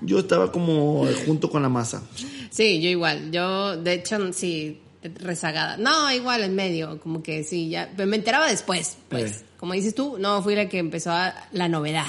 [0.00, 2.02] Yo estaba como junto con la masa.
[2.50, 3.30] Sí, yo igual.
[3.30, 4.80] Yo, de hecho, sí,
[5.14, 5.76] rezagada.
[5.76, 7.90] No, igual en medio, como que sí, ya.
[7.96, 9.30] pero Me enteraba después, pues.
[9.32, 9.44] Sí.
[9.58, 12.06] Como dices tú, no fui la que empezó a- la novedad.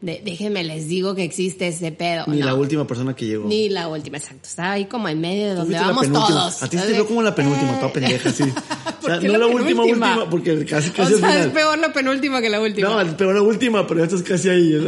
[0.00, 2.24] De, déjenme les digo que existe ese pedo.
[2.26, 3.48] Ni No, la última persona que llegó.
[3.48, 4.46] Ni la última, exacto.
[4.46, 6.62] Estaba ahí como en medio de donde vamos todos.
[6.62, 8.44] A ti se te veo como la penúltima, toda pendeja, sí.
[9.06, 11.46] O sea, ¿Por qué no la última, última, porque casi, O casi al sea, es
[11.48, 12.88] peor la penúltima que la última.
[12.88, 14.74] No, es peor la última, pero ya estás casi ahí.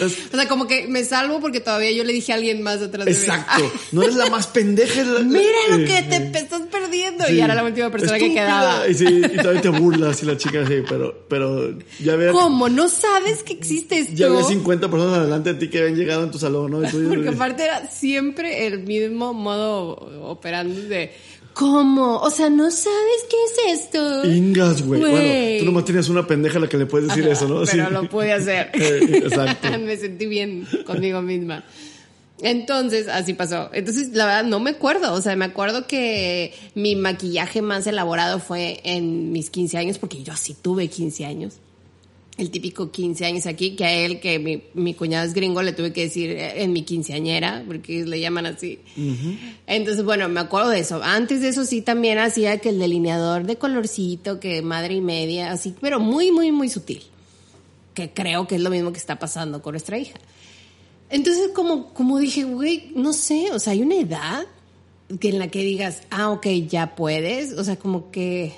[0.00, 3.04] O sea, como que me salvo porque todavía yo le dije a alguien más atrás
[3.04, 3.16] de mí.
[3.16, 3.72] Exacto.
[3.92, 5.02] No eres la más pendeja.
[5.02, 6.30] la- Mira lo eh, que te eh.
[6.34, 7.24] estás perdiendo.
[7.26, 7.34] Sí.
[7.34, 8.86] Y era la última persona que quedaba.
[8.88, 12.68] Y, sí, y todavía te burlas y la chica sí, pero, pero ya había, ¿Cómo?
[12.68, 14.12] ¿No sabes que existe esto?
[14.14, 16.84] ya había 50 personas adelante de ti que habían llegado en tu salón, ¿no?
[16.86, 19.90] Y tú- Porque aparte era siempre el mismo modo
[20.22, 21.12] operando de
[21.58, 22.18] ¿Cómo?
[22.20, 23.36] O sea, ¿no sabes qué
[23.72, 24.24] es esto?
[24.24, 25.00] Ingas, güey.
[25.00, 27.64] Bueno, tú nomás tenías una pendeja a la que le puedes decir eso, ¿no?
[27.68, 27.92] Pero Sí.
[27.92, 28.70] lo pude hacer.
[28.74, 29.68] Eh, exacto.
[29.80, 31.64] me sentí bien conmigo misma.
[32.42, 33.70] Entonces, así pasó.
[33.72, 35.12] Entonces, la verdad, no me acuerdo.
[35.12, 40.22] O sea, me acuerdo que mi maquillaje más elaborado fue en mis 15 años, porque
[40.22, 41.54] yo así tuve 15 años.
[42.38, 45.72] El típico 15 años aquí, que a él, que mi, mi cuñado es gringo, le
[45.72, 48.78] tuve que decir eh, en mi quinceañera, porque le llaman así.
[49.66, 51.02] Entonces, bueno, me acuerdo de eso.
[51.02, 55.50] Antes de eso sí también hacía que el delineador de colorcito, que madre y media,
[55.50, 57.02] así, pero muy, muy, muy sutil.
[57.92, 60.18] Que creo que es lo mismo que está pasando con nuestra hija.
[61.10, 64.46] Entonces, como, como dije, güey, no sé, o sea, hay una edad
[65.20, 67.52] que en la que digas, ah, ok, ya puedes.
[67.54, 68.52] O sea, como que,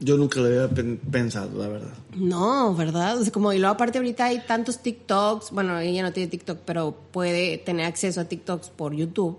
[0.00, 1.94] Yo nunca lo había pen- pensado, la verdad.
[2.16, 3.18] no, ¿verdad?
[3.18, 6.58] O sea, como, y luego aparte ahorita hay tantos TikToks, bueno, ella no tiene TikTok,
[6.64, 9.38] pero puede tener acceso a TikToks por YouTube,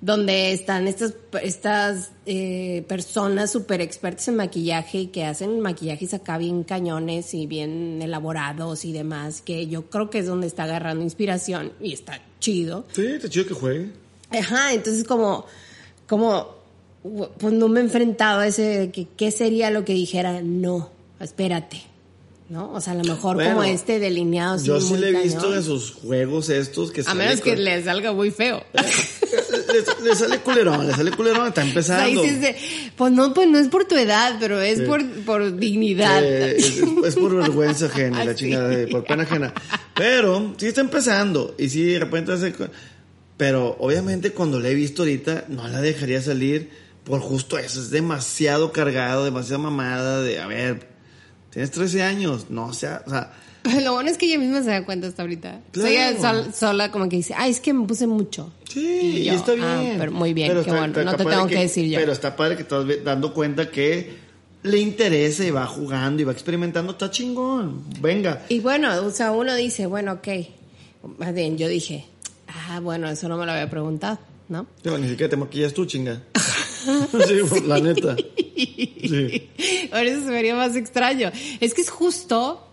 [0.00, 6.36] donde están estas, estas eh, personas súper expertas en maquillaje y que hacen maquillajes acá
[6.36, 11.02] bien cañones y bien elaborados y demás, que yo creo que es donde está agarrando
[11.02, 12.84] inspiración y está chido.
[12.92, 13.92] Sí, está chido que juegue.
[14.30, 15.46] Ajá, entonces como,
[16.06, 16.55] como,
[17.02, 20.40] pues no me he enfrentado a ese, de que, ¿qué sería lo que dijera?
[20.42, 21.82] No, espérate,
[22.48, 22.72] ¿no?
[22.72, 25.56] O sea, a lo mejor Bueno, como este delineado Yo sí le he visto cañón.
[25.58, 28.62] en sus juegos estos que A menos que le salga muy feo.
[28.72, 32.22] le, le sale culerón, le sale culerón, está empezando.
[32.22, 32.56] de,
[32.96, 34.84] pues no, pues no es por tu edad, pero es Sí.
[34.84, 36.22] por, por dignidad.
[36.24, 39.52] Eh, es, es por vergüenza ajena, la chingada, de- por pena ajena.
[39.94, 41.54] Pero sí está empezando.
[41.58, 42.52] Y sí, de repente hace.
[43.36, 47.80] Pero obviamente cuando la he visto ahorita, no la dejaría salir por justo eso.
[47.80, 50.88] Es demasiado cargado, demasiado mamada de, a ver,
[51.50, 53.32] tienes 13 años, no o sea, o sea,
[53.82, 55.60] Lo bueno es que ella misma se da cuenta hasta ahorita.
[55.72, 55.88] Claro.
[55.88, 58.52] O sea, ella sol- sola como que dice, ay, es que me puse mucho.
[58.70, 58.80] Sí,
[59.22, 59.96] Y yo, está ah, bien.
[59.98, 61.98] pero muy bien, qué está- bueno, está- no está te tengo que decir yo.
[61.98, 64.18] Pero está padre que estás dando cuenta que
[64.62, 66.92] le interesa y va jugando y va experimentando.
[66.92, 67.82] Está chingón.
[68.00, 68.42] Venga.
[68.48, 70.28] Y bueno, o sea, uno dice, bueno, ok.
[71.18, 72.04] Más bien, yo dije,
[72.46, 74.66] ah, bueno, eso no me lo había preguntado, ¿no?
[74.82, 76.22] Pero ni siquiera te maquillas tú, chinga.
[77.26, 78.16] sí, la neta.
[78.56, 79.48] Sí.
[79.90, 81.30] Por eso se vería más extraño.
[81.60, 82.65] Es que es justo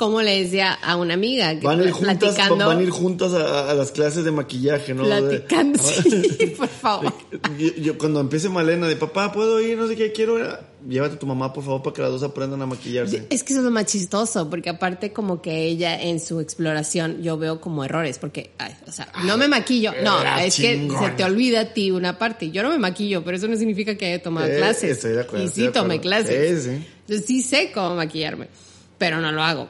[0.00, 2.66] como le decía a una amiga que Van a ir juntas, platicando.
[2.66, 5.04] van a ir juntas a, a las clases de maquillaje, ¿no?
[5.04, 5.92] Platicando, De-
[6.38, 7.12] sí, por favor.
[7.58, 9.76] Yo, yo cuando empiece Malena de papá, ¿puedo ir?
[9.76, 10.46] No sé qué, quiero ir.
[10.88, 13.26] Llévate a tu mamá, por favor, para que las dos aprendan a maquillarse.
[13.28, 17.20] Es que eso es lo más chistoso, porque aparte como que ella en su exploración
[17.22, 20.88] yo veo como errores, porque, ay, o sea, no me maquillo, no, era es que
[20.98, 22.50] se te olvida a ti una parte.
[22.50, 24.92] Yo no me maquillo, pero eso no significa que haya tomado Eh, clases.
[24.92, 26.62] estoy de acuerdo, Y sí tomé clases.
[26.64, 26.86] Sí, sí.
[27.06, 28.48] Yo sí sé cómo maquillarme,
[28.96, 29.68] pero no lo hago.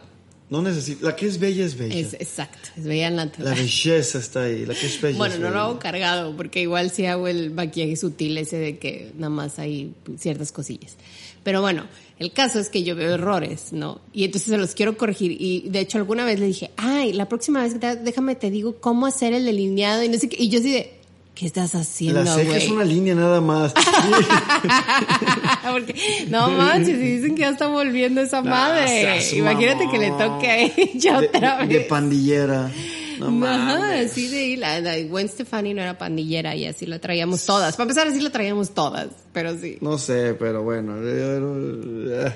[0.50, 1.06] No necesito.
[1.06, 1.94] La que es bella es bella.
[1.94, 4.66] Es exacto, es bella en la La belleza está ahí.
[4.66, 5.16] La que es bella.
[5.16, 8.78] Bueno, es no lo hago cargado, porque igual sí hago el maquillaje sutil ese de
[8.78, 10.96] que nada más hay ciertas cosillas.
[11.44, 11.86] Pero bueno,
[12.18, 14.00] el caso es que yo veo errores, ¿no?
[14.12, 15.36] Y entonces se los quiero corregir.
[15.40, 19.06] Y de hecho alguna vez le dije, ay, la próxima vez déjame te digo cómo
[19.06, 20.42] hacer el delineado y no sé qué.
[20.42, 20.99] Y yo así de,
[21.40, 22.62] ¿qué estás haciendo, La ceja güey?
[22.64, 23.72] es una línea nada más.
[25.72, 25.94] Porque,
[26.28, 29.18] no manches, dicen que ya está volviendo esa madre.
[29.34, 31.68] Imagínate que le toque a ella otra vez.
[31.70, 32.70] de pandillera.
[33.18, 34.12] No Ajá, mames.
[34.12, 37.74] sí, de la, la Gwen Stefani no era pandillera y así la traíamos todas.
[37.74, 39.78] Para empezar, así la traíamos todas, pero sí.
[39.80, 40.96] No sé, pero bueno.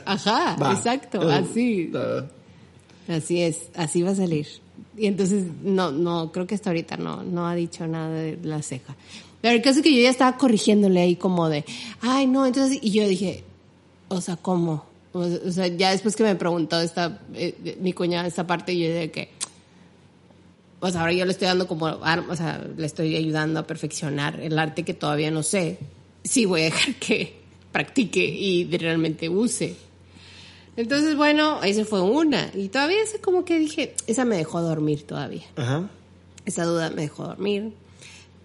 [0.06, 0.72] Ajá, va.
[0.72, 1.92] exacto, así.
[3.06, 4.46] Así es, así va a salir.
[4.96, 8.62] Y entonces, no, no, creo que hasta ahorita no, no ha dicho nada de la
[8.62, 8.96] ceja.
[9.40, 11.64] Pero el caso es que yo ya estaba corrigiéndole ahí como de,
[12.00, 13.44] ay, no, entonces, y yo dije,
[14.08, 14.84] o sea, ¿cómo?
[15.12, 19.10] O, sea, ya después que me preguntó esta, eh, mi cuñada esta parte, yo dije
[19.10, 19.28] que,
[20.80, 24.58] o ahora yo le estoy dando como, o sea, le estoy ayudando a perfeccionar el
[24.58, 25.78] arte que todavía no sé.
[26.24, 27.36] Sí voy a dejar que
[27.72, 29.76] practique y realmente use.
[30.76, 32.50] Entonces, bueno, esa fue una.
[32.54, 35.44] Y todavía esa como que dije, esa me dejó dormir todavía.
[35.56, 35.88] Ajá.
[36.46, 37.72] Esa duda me dejó dormir.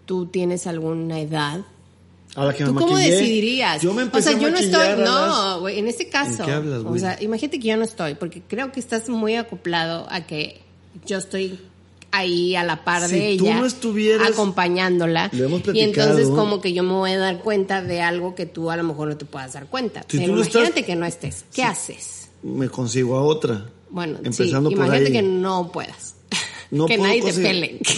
[0.06, 1.62] ¿Tú tienes alguna edad?
[2.36, 3.82] Ahora que me ¿Tú cómo decidirías?
[3.82, 6.44] Yo me o empecé sea, a yo no estoy, a no, güey, en este caso.
[6.44, 7.00] ¿En qué hablas, o güey?
[7.00, 10.62] sea, imagínate que yo no estoy, porque creo que estás muy acoplado a que
[11.08, 11.60] yo estoy
[12.12, 15.30] ahí a la par Si de tú ella, no estuvieras- acompañándola.
[15.34, 18.46] Lo hemos y entonces como que yo me voy a dar cuenta de algo que
[18.46, 20.02] tú a lo mejor no te puedas dar cuenta.
[20.08, 21.46] Si Pero tú no imagínate estás- que no estés.
[21.54, 22.19] ¿Qué haces?
[22.44, 23.70] Me consigo a otra.
[23.90, 25.12] Bueno, Empezando sí, por imagínate ahí.
[25.14, 26.16] que no puedas.
[26.72, 27.80] No que nadie te pele.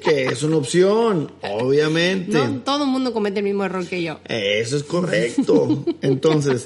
[0.00, 2.32] Que es una opción, obviamente.
[2.32, 4.18] no, todo el mundo comete el mismo error que yo.
[4.24, 5.84] Eso es correcto.
[6.00, 6.64] Entonces,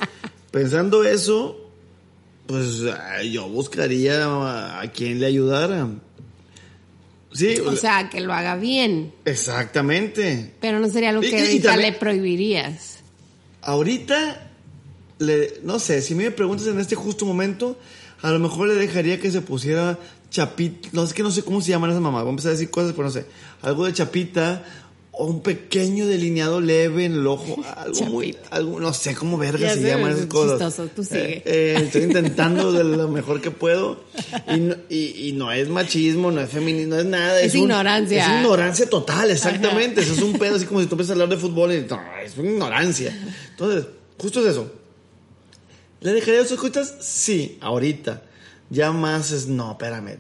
[0.53, 1.61] pensando eso,
[2.47, 5.89] pues ah, yo buscaría a, a quien le ayudara.
[7.33, 9.13] Sí, O sea, que lo haga bien.
[9.25, 10.55] exactamente.
[10.61, 12.99] Pero no sería Y- que y- y ahorita también- le prohibirías.
[13.63, 14.53] Ahorita,
[15.19, 17.79] le, no sé, si me preguntas en este justo momento,
[18.23, 19.99] a lo mejor le dejaría que se pusiera
[20.31, 22.55] chapita, no es que no sé cómo se llaman esas mamás, voy a empezar a
[22.55, 23.25] decir cosas, pero no sé,
[23.63, 24.65] algo de chapita
[25.17, 29.69] o un pequeño delineado leve en el ojo, algo muy, algo, no sé cómo verga
[29.69, 30.59] Ya se llaman es esas cosas.
[30.59, 31.37] chistoso, tú sigue.
[31.37, 34.03] Eh, eh, estoy intentando de lo mejor que puedo
[34.53, 37.41] y no, y, y no es machismo, no es feminismo, no es nada.
[37.41, 38.25] Es un- ignorancia.
[38.27, 40.01] Es ignorancia total, exactamente.
[40.01, 42.01] Eso es un pedo así como si tú empiezas a hablar de fútbol y no,
[42.25, 43.17] es una ignorancia.
[43.51, 43.87] Entonces,
[44.19, 44.69] justo es eso.
[46.05, 46.95] ¿Le dejaría esas cosas?
[47.01, 48.23] Sí, ahorita.
[48.71, 50.19] Ya más es, no, espérame.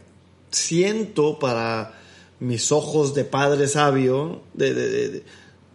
[0.51, 1.93] Siento para
[2.41, 5.23] mis ojos de padre sabio de, de- de-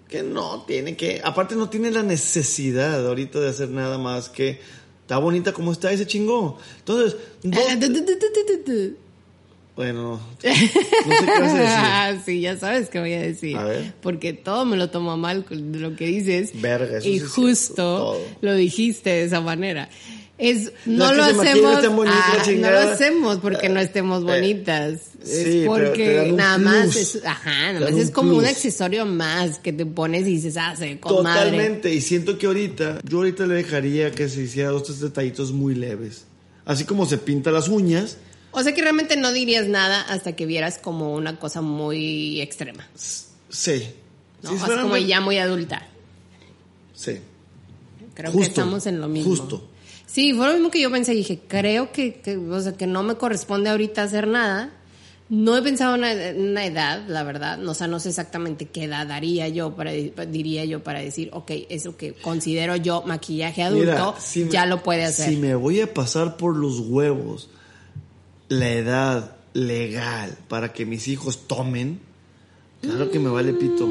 [0.07, 4.59] que no tiene que, aparte no tiene la necesidad ahorita de hacer nada más que
[5.01, 6.57] está bonita como está ese chingó.
[6.79, 7.57] Entonces, ¿dónde-
[9.79, 12.21] bueno, no sé qué vas a decir.
[12.25, 13.55] sí, ya sabes qué voy a decir.
[13.55, 13.93] A ver.
[14.01, 16.51] Porque todo me lo tomo mal lo que dices.
[16.59, 19.87] Verga, eso y sí justo lo dijiste de esa manera.
[20.37, 24.99] Es, No lo hacemos, ah, no lo hacemos porque no estemos Eh, bonitas.
[25.23, 29.71] sí, es porque nada más es, ajá, nada más es como un accesorio más que
[29.71, 30.95] te pones y dices, ah, se.
[30.97, 35.53] Totalmente, y siento que ahorita, yo ahorita le dejaría que se hiciera dos, tres detallitos
[35.53, 36.25] muy leves.
[36.65, 38.17] Así como se pinta las uñas,
[38.51, 42.87] O sea que realmente no dirías nada hasta que vieras como una cosa muy extrema.
[43.49, 43.83] sí.
[44.41, 44.51] ¿no?
[44.51, 45.85] Si Así fueran como ya muy adulta.
[46.93, 47.19] Sí.
[48.13, 49.29] Creo que estamos en lo mismo.
[49.31, 49.67] justo.
[50.05, 51.13] Sí, fue lo mismo que yo pensé.
[51.13, 54.71] Dije, creo que, que, o sea, que no me corresponde ahorita hacer nada.
[55.29, 57.63] No he pensado en una, edad, la verdad.
[57.67, 61.51] O sea, no sé exactamente qué edad daría yo para, diría yo para decir, ok,
[61.69, 65.29] eso que considero yo maquillaje adulto, Mira, si me- ya lo puede hacer.
[65.29, 67.49] Si me voy a pasar por los huevos
[68.49, 71.99] la edad legal para que mis hijos tomen,
[72.81, 73.87] claro que me vale pito.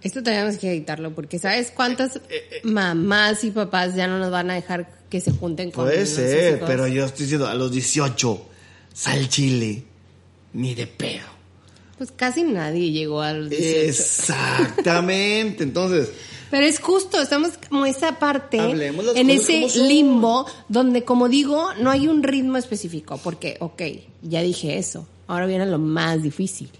[0.00, 4.50] Esto tenemos que editarlo porque ¿sabes cuántas Eh, mamás y papás ya no nos van
[4.50, 8.46] a dejar que se junten con Puede ser, pero yo estoy diciendo, a los 18,
[8.92, 9.82] sal chile,
[10.52, 11.26] ni de pedo.
[11.96, 13.78] Pues casi nadie llegó a los 18.
[13.88, 16.10] Exactamente, entonces,
[16.50, 21.90] Pero es justo, estamos como esa parte Hablemos en ese limbo donde, como digo, no
[21.90, 23.18] hay un ritmo específico.
[23.22, 23.82] Porque, ok,
[24.22, 25.06] ya dije eso.
[25.26, 26.70] Ahora viene lo más difícil.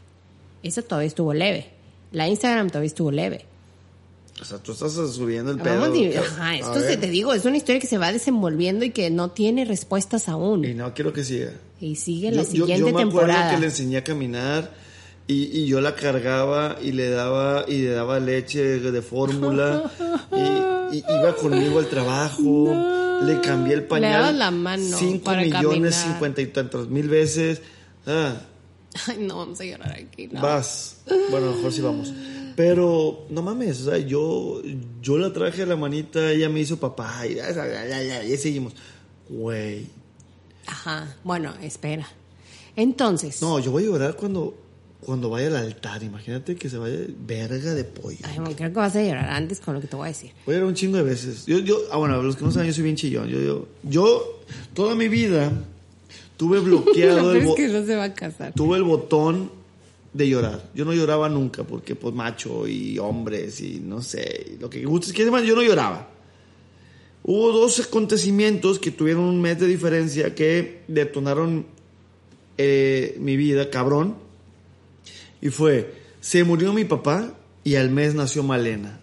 [0.63, 1.71] Eso todavía estuvo leve.
[2.13, 3.45] La Instagram todavía estuvo leve.
[4.41, 5.85] o sea, tú estás subiendo el pedo.
[6.21, 9.31] Ajá, esto se, te digo, es una historia que se va desenvolviendo y que no
[9.33, 10.65] tiene respuestas aún.
[10.65, 11.53] Y no quiero que siga.
[11.81, 13.51] Y sigue Yo- la yo- siguiente yo, me acuerdo temporada.
[13.55, 14.73] que le enseñé a caminar
[15.29, 19.91] y, y yo la cargaba y le daba y le daba leche de fórmula
[20.33, 24.39] y, y iba conmigo al trabajo Le cambié el pañal.
[24.39, 25.95] La mano 5 para millones.
[25.95, 27.61] 50 y tantos mil veces.
[28.07, 28.41] Ah,
[29.07, 30.29] Ay, no, vamos a llorar aquí.
[30.29, 30.41] No.
[30.41, 31.03] Vas.
[31.31, 32.13] Bueno, mejor sí vamos.
[32.57, 34.63] Pero, no mames, o sea, yo,
[35.01, 37.39] yo la traje a la manita, ella me hizo papá, y,
[38.33, 38.75] y seguimos.
[39.29, 39.87] Güey.
[40.67, 41.15] Ajá.
[41.23, 42.09] Bueno, espera.
[42.75, 43.41] Entonces.
[43.43, 44.57] No, yo voy a llorar cuando,
[45.05, 46.03] cuando vaya al altar.
[46.03, 46.97] Imagínate que se vaya
[47.27, 48.19] verga de pollo.
[48.25, 50.33] Ay, bueno, creo que vas a llorar antes con lo que te voy a decir.
[50.45, 51.47] Voy a llorar un chingo de veces.
[51.47, 53.29] Yo, yo, ah, bueno, los que no saben, yo soy bien chillón.
[53.29, 54.41] Yo, yo, yo
[54.75, 55.53] toda mi vida
[56.37, 58.53] tuve Lo bloqueado el, es bo- que no se va a casar.
[58.55, 59.51] tuve el botón
[60.13, 60.69] de llorar.
[60.75, 65.13] Yo no lloraba nunca porque pues macho y hombres y no sé, lo que gustes,
[65.13, 66.11] que demás, yo no lloraba.
[67.23, 71.67] Hubo dos acontecimientos que tuvieron un mes de diferencia que detonaron
[72.57, 74.15] eh, mi vida, cabrón.
[75.41, 77.35] Y fue, se murió mi papá
[77.65, 79.01] y al mes nació Malena.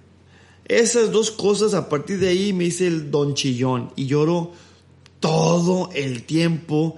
[0.66, 4.52] Esas dos cosas, a partir de ahí me hice el don chillón y lloro
[5.20, 6.98] todo el tiempo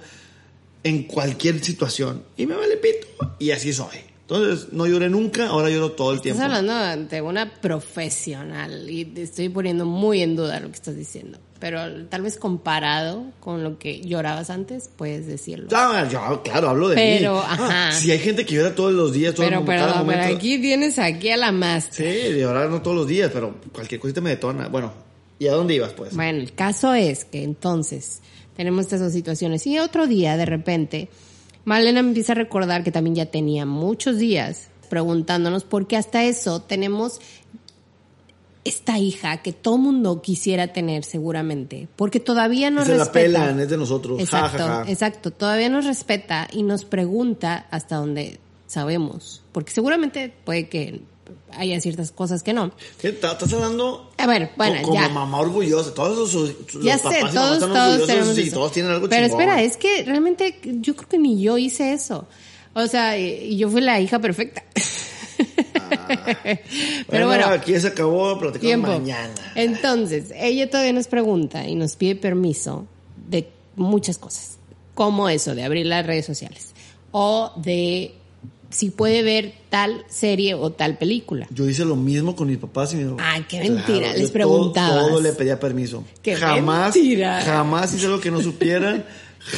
[0.82, 2.24] en cualquier situación.
[2.36, 3.06] Y me vale pito.
[3.38, 3.98] Y así soy.
[4.22, 6.42] Entonces, no lloré nunca, ahora lloro todo el tiempo.
[6.42, 10.96] Estás hablando de una profesional y te estoy poniendo muy en duda lo que estás
[10.96, 11.38] diciendo.
[11.60, 15.68] Pero tal vez comparado con lo que llorabas antes, puedes decirlo.
[15.72, 17.40] Ah, yo, claro, hablo de Pero, mí.
[17.44, 17.88] ajá.
[17.88, 20.58] Ah, si hay gente que llora todos los días, todo Pero, pero, cada pero aquí
[20.58, 21.88] tienes aquí a la más.
[21.90, 24.68] Sí, de llorar no todos los días, pero cualquier cosita me detona.
[24.68, 24.92] Bueno,
[25.40, 26.14] ¿y a dónde ibas, pues?
[26.14, 28.20] Bueno, el caso es que entonces
[28.56, 29.66] tenemos estas dos situaciones.
[29.66, 31.08] Y otro día, de repente,
[31.64, 36.24] Malena me empieza a recordar que también ya tenía muchos días preguntándonos por qué hasta
[36.24, 37.20] eso tenemos
[38.68, 43.24] esta hija que todo mundo quisiera tener seguramente, porque todavía nos Se la respeta.
[43.24, 44.20] pelan, es de nosotros.
[44.20, 44.90] Exacto, ja, ja.
[44.90, 45.30] exacto.
[45.32, 51.00] Todavía nos respeta y nos pregunta hasta donde sabemos, porque seguramente puede que
[51.52, 52.70] haya ciertas cosas que no.
[53.00, 54.10] ¿Qué estás hablando?
[54.18, 55.08] A ver, bueno, como ya.
[55.08, 55.92] mamá orgullosa.
[55.94, 56.32] Todos
[56.82, 59.26] Ya los sé, papás y mamás todos, están todos tenemos y todos tienen algo Pero
[59.26, 59.40] chingón.
[59.40, 62.26] espera, es que realmente yo creo que ni yo hice eso.
[62.74, 64.62] O sea, y yo fui la hija perfecta.
[67.08, 69.34] Pero bueno, aquí se acabó, platicamos mañana.
[69.54, 72.86] Entonces, ella todavía nos pregunta y nos pide permiso
[73.28, 74.58] de muchas cosas,
[74.94, 76.74] como eso, de abrir las redes sociales,
[77.12, 78.14] o de
[78.70, 81.46] si puede ver tal serie o tal película.
[81.50, 83.22] Yo hice lo mismo con mis papás y mi mamá.
[83.24, 84.94] Ay, qué mentira, les yo preguntabas.
[84.94, 86.04] Todo, todo le pedía permiso.
[86.22, 87.40] Qué jamás, mentira.
[87.42, 89.04] jamás hice lo que no supieran.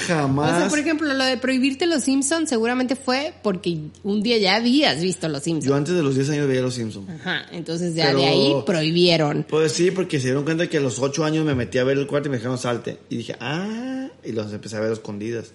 [0.06, 0.52] Jamás.
[0.54, 4.56] O sea, por ejemplo, lo de prohibirte los Simpsons seguramente fue porque un día ya
[4.56, 5.66] habías visto los Simpsons.
[5.66, 7.08] Yo antes de los 10 años veía Los Simpsons.
[7.10, 9.44] Ajá, entonces ya Pero- de ahí prohibieron.
[9.48, 11.98] Pues sí, porque se dieron cuenta que a los 8 años me metí a ver
[11.98, 12.98] el cuarto y me dijeron salte.
[13.08, 15.52] Y dije, ah, y los empecé a ver a escondidas.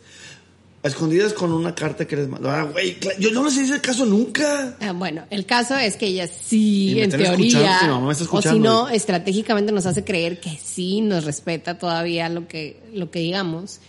[0.83, 2.51] A escondidas con una carta que les mandó.
[2.51, 4.77] Ah, güey, yo no les hice caso nunca.
[4.79, 8.05] Ah, bueno, el caso es que ella sí, Y me en teoría, si mi mamá
[8.05, 12.47] me está o si no, estratégicamente nos hace creer que sí nos respeta todavía lo
[12.47, 13.79] que, lo que digamos.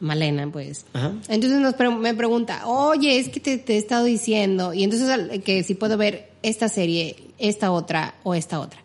[0.00, 0.84] Malena, pues.
[0.92, 1.12] Ajá.
[1.28, 5.40] Entonces nos pre- me pregunta, oye, es que te, te he estado diciendo, y entonces
[5.42, 8.80] que si puedo ver esta serie, esta otra o esta otra.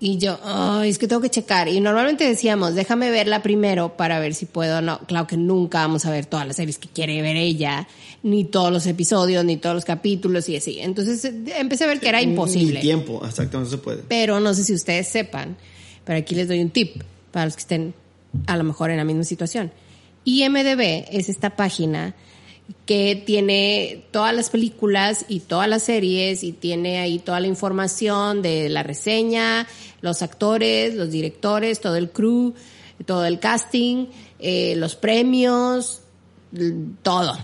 [0.00, 1.66] Y yo, ay, es que tengo que checar.
[1.68, 4.98] Y normalmente decíamos, déjame verla primero para ver si puedo o no.
[5.06, 7.88] Claro que nunca vamos a ver todas las series que quiere ver ella,
[8.22, 10.78] ni todos los episodios, ni todos los capítulos y así.
[10.80, 11.24] Entonces
[11.56, 12.74] empecé a ver que era imposible.
[12.74, 14.02] Ni tiempo, exactamente, no se puede.
[14.06, 15.56] Pero no sé si ustedes sepan,
[16.04, 17.94] pero aquí les doy un tip para los que estén
[18.46, 19.72] a lo mejor en la misma situación.
[20.24, 22.14] IMDB es esta página
[22.86, 28.40] que tiene todas las películas y todas las series y tiene ahí toda la información
[28.40, 29.66] de la reseña,
[30.00, 32.54] los actores, los directores, todo el crew,
[33.04, 34.06] todo el casting,
[34.38, 36.00] eh, los premios,
[37.02, 37.36] todo.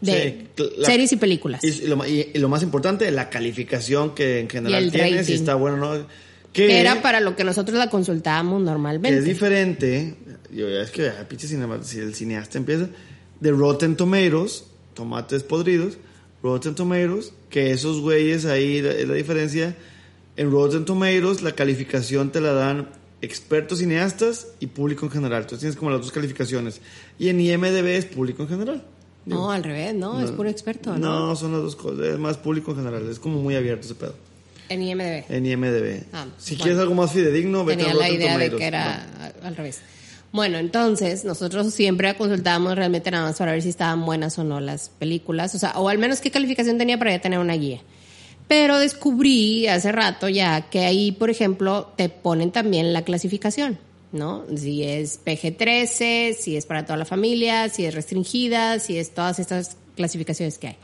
[0.00, 1.62] De Sí, la- series y películas.
[1.64, 5.96] Y, lo, y- más importante, la calificación que en general tiene, si está bueno o
[5.98, 6.06] no.
[6.52, 9.18] que Que, era para lo que nosotros la consultábamos que normalmente.
[9.18, 10.14] es diferente.
[10.52, 12.88] Yo, ya es que ah, pinche cinema- si el cineasta empieza
[13.40, 15.98] de Rotten Tomatoes, tomates podridos,
[16.42, 19.76] Rotten Tomatoes, que esos güeyes ahí la- es la diferencia.
[20.36, 22.88] En Rotten Tomatoes la calificación te la dan
[23.22, 25.42] expertos cineastas y público en general.
[25.42, 26.80] Entonces tienes como las dos calificaciones.
[27.18, 28.84] Y en IMDB es público en general.
[29.24, 31.28] No, al revés, no, es puro experto, ¿no?
[31.28, 31.98] No, son las dos cosas.
[32.06, 33.08] Es más público en general.
[33.10, 34.14] Es como muy abierto ese pedo.
[34.68, 35.24] En IMDB.
[35.28, 36.04] En IMDB.
[36.12, 36.62] Ah, si bueno.
[36.64, 38.60] quieres algo más fidedigno, vete Tenía a la idea de Tomatoes.
[38.60, 38.94] que era
[39.42, 39.80] a- al revés.
[40.32, 44.60] Bueno, entonces nosotros siempre consultábamos realmente nada más para ver si estaban buenas o no
[44.60, 47.80] las películas, o sea, o al menos qué calificación tenía para ya tener una guía.
[48.48, 53.78] Pero descubrí hace rato ya que ahí, por ejemplo, te ponen también la clasificación,
[54.12, 54.44] ¿no?
[54.56, 59.38] Si es PG-13, si es para toda la familia, si es restringida, si es todas
[59.38, 60.76] estas clasificaciones que hay.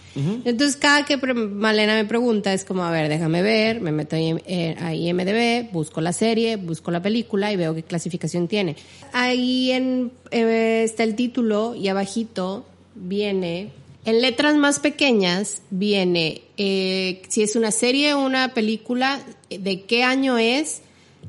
[0.44, 4.34] Entonces, cada que Malena me pregunta, es como, a ver, déjame ver, me meto ahí
[4.46, 8.76] eh, a IMDB, busco la serie, busco la película y veo qué clasificación tiene.
[9.12, 13.70] Ahí en, eh, está el título y abajito viene,
[14.04, 19.82] en letras más pequeñas, viene eh, si es una serie o una película, eh, de
[19.82, 20.82] qué año es,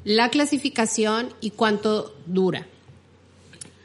[0.03, 2.67] la clasificación y cuánto dura.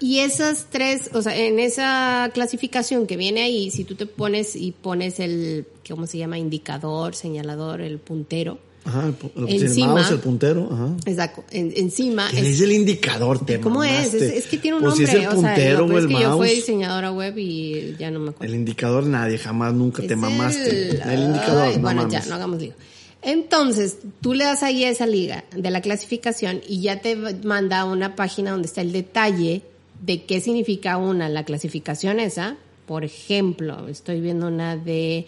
[0.00, 4.54] Y esas tres, o sea, en esa clasificación que viene ahí, si tú te pones
[4.54, 6.38] y pones el, ¿cómo se llama?
[6.38, 8.58] Indicador, señalador, el puntero.
[8.84, 9.88] Ajá, el, Encima.
[9.94, 10.96] mouse, el puntero, ajá.
[11.04, 12.28] Exacto, en- encima.
[12.30, 14.14] ¿Qué es el indicador, te ¿Cómo es?
[14.14, 14.22] es?
[14.22, 15.18] es que tiene un Pues si nombre.
[15.18, 16.54] es el o sea, puntero o peor el es que yo fui mouse.
[16.56, 18.50] diseñadora web y ya no me acuerdo.
[18.54, 20.70] El indicador nadie, jamás, nunca te Es mamaste.
[20.70, 22.12] el- El, indicador, Ay, no bueno, mames.
[22.24, 22.72] ya, no hagamos lío.
[23.20, 27.84] Entonces, tú le das ahí a esa liga de la clasificación y ya te manda
[27.84, 29.62] una página donde está el detalle
[30.00, 32.56] de qué significa una, la clasificación esa.
[32.86, 35.26] Por ejemplo, estoy viendo una de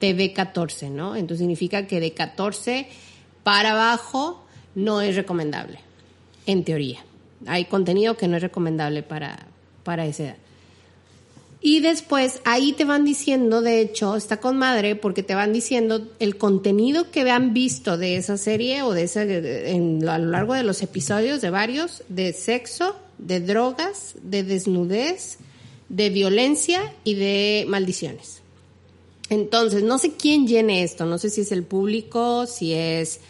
[0.00, 1.16] TV14, ¿no?
[1.16, 2.88] Entonces significa que de 14
[3.42, 4.44] para abajo
[4.74, 5.78] no es recomendable,
[6.46, 7.04] en teoría.
[7.46, 9.46] Hay contenido que no es recomendable para,
[9.84, 10.36] para esa edad.
[11.60, 16.06] Y después ahí te van diciendo, de hecho, está con madre porque te van diciendo
[16.20, 20.54] el contenido que han visto de esa serie o de esa en, a lo largo
[20.54, 25.38] de los episodios de varios de sexo, de drogas, de desnudez,
[25.88, 28.42] de violencia y de maldiciones.
[29.28, 33.20] Entonces, no sé quién llene esto, no sé si es el público, si es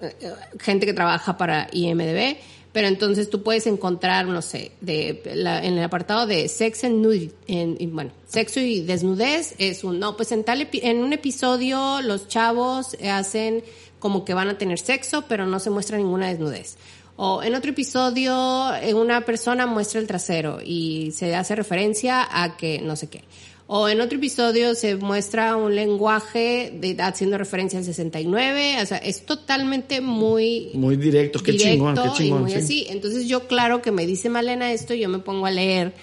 [0.00, 0.14] eh,
[0.60, 2.36] gente que trabaja para IMDB,
[2.72, 7.06] pero entonces tú puedes encontrar, no sé, de la- en el apartado de sex and
[7.46, 12.00] en, y bueno, sexo y desnudez es un, no, pues en tal en un episodio
[12.02, 13.62] los chavos hacen
[13.98, 16.76] como que van a tener sexo, pero no se muestra ninguna desnudez.
[17.16, 22.56] O en otro episodio eh, una persona muestra el trasero y se hace referencia a
[22.56, 23.24] que no sé qué.
[23.68, 28.98] O en otro episodio se muestra un lenguaje de, haciendo referencia al 69, o sea,
[28.98, 32.40] es totalmente muy Muy directo, qué directo chingón, qué chingón.
[32.40, 32.56] y muy sí.
[32.58, 32.86] así.
[32.90, 35.94] Entonces yo, claro, que me dice Malena esto, yo me pongo a leer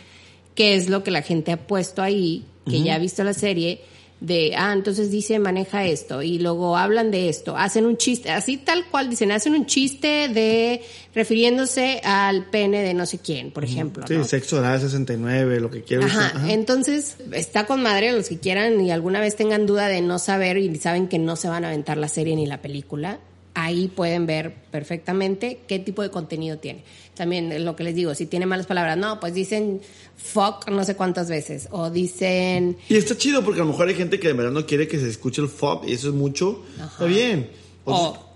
[0.56, 3.82] qué es lo que la gente ha puesto ahí, que ya ha visto la serie,
[4.24, 8.56] de, ah, entonces dice, maneja esto, y luego hablan de esto, hacen un chiste, así
[8.56, 10.82] tal cual, dicen, hacen un chiste de,
[11.14, 14.08] refiriéndose al pene de no sé quién, por ejemplo.
[14.08, 14.24] Sí, ¿no?
[14.24, 16.10] sexo oral 69, lo que quieras.
[16.10, 16.32] Ajá.
[16.38, 16.54] Ajá.
[16.54, 20.58] entonces está con madre los que quieran y alguna vez tengan duda de no saber
[20.58, 23.20] y saben que no se van a aventar la serie ni la película,
[23.56, 26.86] ahí pueden ver perfectamente qué tipo de contenido tiene.
[27.16, 29.82] También lo que les digo, si tiene malas palabras, no, pues dicen
[30.18, 33.96] fuck no sé cuántas veces o dicen Y está chido porque a lo mejor hay
[33.96, 36.64] gente que de verdad no quiere que se escuche el FOB y eso es mucho.
[36.82, 37.50] Está bien.
[37.86, 37.94] O-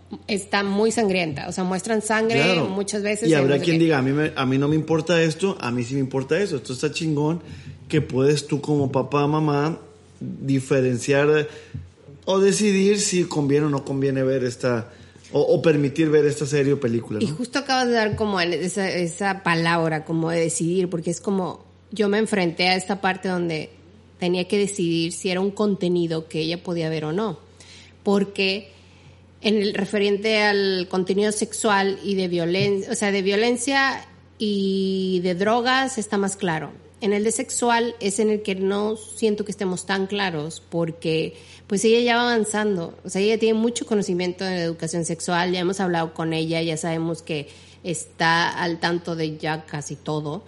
[0.09, 2.67] o está muy sangrienta, o sea, muestran sangre Claro.
[2.67, 3.27] muchas veces.
[3.29, 5.83] Y habrá quien diga, a mí, me- a mí no me importa esto, a mí
[5.83, 6.55] sí me importa eso.
[6.57, 7.41] Esto está chingón
[7.89, 9.79] que puedes tú como papá, mamá,
[10.47, 11.47] diferenciar
[12.25, 14.91] o decidir si conviene o no conviene ver esta,
[15.31, 17.19] o, o permitir ver esta serie o película.
[17.21, 21.65] Y justo acabas de dar como esa, esa palabra, como de decidir, porque es como
[21.91, 23.69] yo me enfrenté a esta parte donde
[24.19, 27.39] tenía que decidir si era un contenido que ella podía ver o no.
[28.03, 28.71] Porque
[29.41, 34.05] en el referente al contenido sexual y de violencia, o sea, de violencia
[34.37, 36.71] y de drogas está más claro.
[36.99, 41.35] En el de sexual es en el que no siento que estemos tan claros porque
[41.67, 45.59] pues ella ya va avanzando, o sea, ella tiene mucho conocimiento de educación sexual, ya
[45.59, 47.49] hemos hablado con ella, ya sabemos que
[47.83, 50.43] está al tanto de ya casi todo.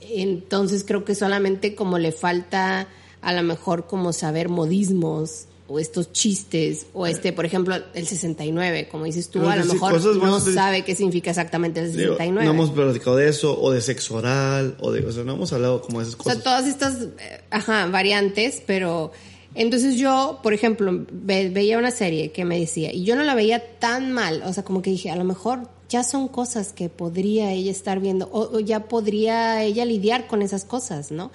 [0.00, 2.88] Entonces creo que solamente como le falta
[3.20, 8.88] a lo mejor como saber modismos o estos chistes o este, por ejemplo, el 69,
[8.88, 12.44] como dices tú, a lo mejor no sabe qué significa exactamente el Digo, 69.
[12.44, 15.52] no hemos platicado de eso, o de sexo oral, o de, o sea, no hemos
[15.52, 16.34] hablado como de esas O cosas.
[16.34, 19.10] sea, todas estas, eh, ajá, variantes, pero
[19.54, 23.34] entonces yo, por ejemplo, ve- veía una serie que me decía, y yo no la
[23.34, 26.88] veía tan mal, o sea, como que dije, a lo mejor ya son cosas que
[26.88, 31.30] podría ella estar viendo, o, o ya podría ella lidiar con esas cosas, ¿no?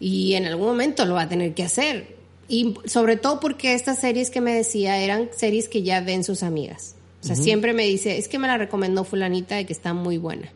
[0.00, 2.19] Y en algún momento lo va a tener que hacer.
[2.50, 6.42] Y sobre todo porque estas series que me decía eran series que ya ven sus
[6.42, 6.96] amigas.
[7.22, 10.18] O sea, siempre me dice, es que me la recomendó fulanita de que está muy
[10.18, 10.50] buena.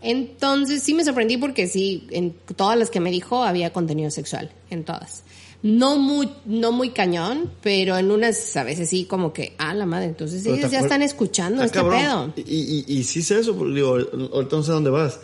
[0.00, 4.52] Entonces sí me sorprendí porque sí, en todas las que me dijo había contenido sexual,
[4.70, 5.24] en todas.
[5.60, 9.86] No muy, no muy cañón, pero en unas a veces sí como que, ah, la
[9.86, 12.32] madre, entonces Pero ellos ya están escuchando Está este cabrón.
[12.32, 12.44] pedo.
[12.46, 15.18] Y, y, y sí sé eso, porque digo, ahorita no sé dónde vas.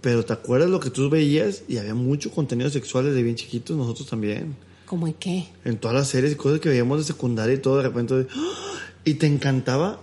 [0.00, 1.64] Pero ¿te acuerdas lo que tú veías?
[1.68, 4.56] Y había mucho contenido sexual desde bien chiquitos, nosotros también.
[4.86, 5.48] ¿Cómo y qué?
[5.64, 8.26] En todas las series y cosas que veíamos de secundaria y todo, de repente.
[8.34, 8.78] ¡ah!
[9.04, 10.00] Y te encantaba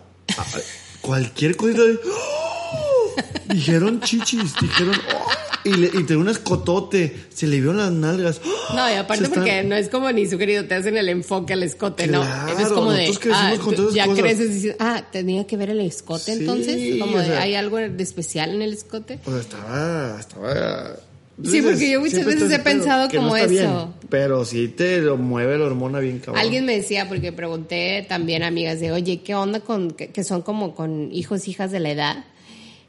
[1.01, 1.93] cualquier cosita de.
[1.93, 3.23] ¡ah!
[3.53, 5.31] Dijeron chichis, dijeron, oh,
[5.65, 8.41] y, le, y tenía un escotote, se le vieron las nalgas.
[8.43, 8.75] ¡Oh!
[8.75, 12.07] No, y aparte porque no es como ni sugerido, te hacen el enfoque al escote,
[12.07, 12.23] no.
[12.23, 14.21] Eso es como de, ah, con todas ya cosas.
[14.23, 17.77] creces diciendo, ah, tenía que ver el escote Sí, entonces, como de, sea- hay algo
[17.77, 19.19] de especial en el escote.
[19.25, 20.95] O sea, estaba,
[21.41, 23.93] Sí, porque yo muchas veces he pensado que no como está bien, eso.
[24.09, 26.39] pero sí te lo mueve la hormona bien cabrón.
[26.39, 30.23] Alguien me decía, porque pregunté también a amigas de, oye, ¿qué onda con, que, que
[30.23, 32.25] son como con hijos, hijas de la edad?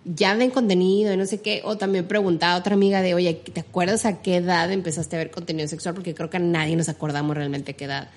[0.05, 1.63] Ya ven contenido y no sé qué.
[1.65, 5.21] O también preguntaba a otra amiga de, oye, ¿te acuerdas a qué edad empezaste a
[5.21, 5.95] ver contenido sexual?
[5.95, 8.11] Porque creo que a nadie nos acordamos realmente a qué edad.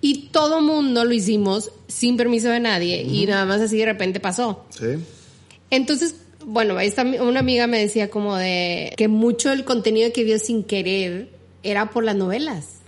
[0.00, 4.20] Y todo mundo lo hicimos sin permiso de nadie y nada más así de repente
[4.20, 4.64] pasó.
[4.70, 4.98] Sí.
[5.70, 6.16] Entonces,
[6.46, 10.64] bueno, esta, una amiga me decía como de que mucho del contenido que vio sin
[10.64, 11.28] querer
[11.62, 12.78] era por las novelas.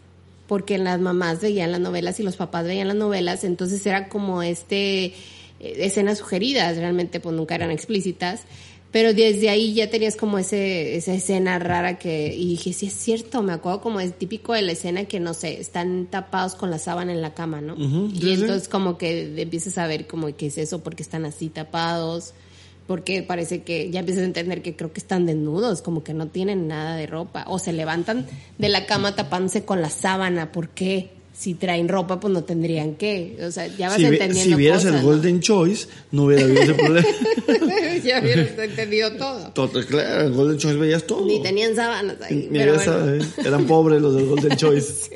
[0.47, 4.43] Porque las mamás veían las novelas y los papás veían las novelas, entonces era como
[4.43, 5.13] este eh,
[5.61, 8.43] escenas sugeridas, realmente pues nunca eran explícitas,
[8.93, 12.93] pero desde ahí ya tenías como ese, esa escena rara que, y dije, sí es
[12.93, 16.71] cierto, me acuerdo como es típico de la escena que no sé, están tapados con
[16.71, 17.75] la sábana en la cama, ¿no?
[17.77, 22.35] Y entonces como que empiezas a ver como qué es eso, porque están así tapados,
[22.87, 26.27] porque parece que ya empiezas a entender que creo que están desnudos, como que no
[26.29, 28.27] tienen nada de ropa, o se levantan
[28.59, 31.11] de la cama tapándose con la sábana, ¿por qué?
[31.37, 34.85] Si traen ropa, pues no tendrían que, o sea, ya vas Si, entendiendo si vieras
[34.85, 35.09] cosas, el ¿no?
[35.09, 37.09] Golden Choice, no hubiera habido ese problema.
[38.05, 39.49] ya hubieras entendido todo.
[39.53, 41.27] Todo, claro, el Golden Choice veías todo.
[41.27, 43.15] Ni tenían sábanas ahí, Ni pero bueno.
[43.17, 45.11] eh, Eran pobres los del Golden Choice.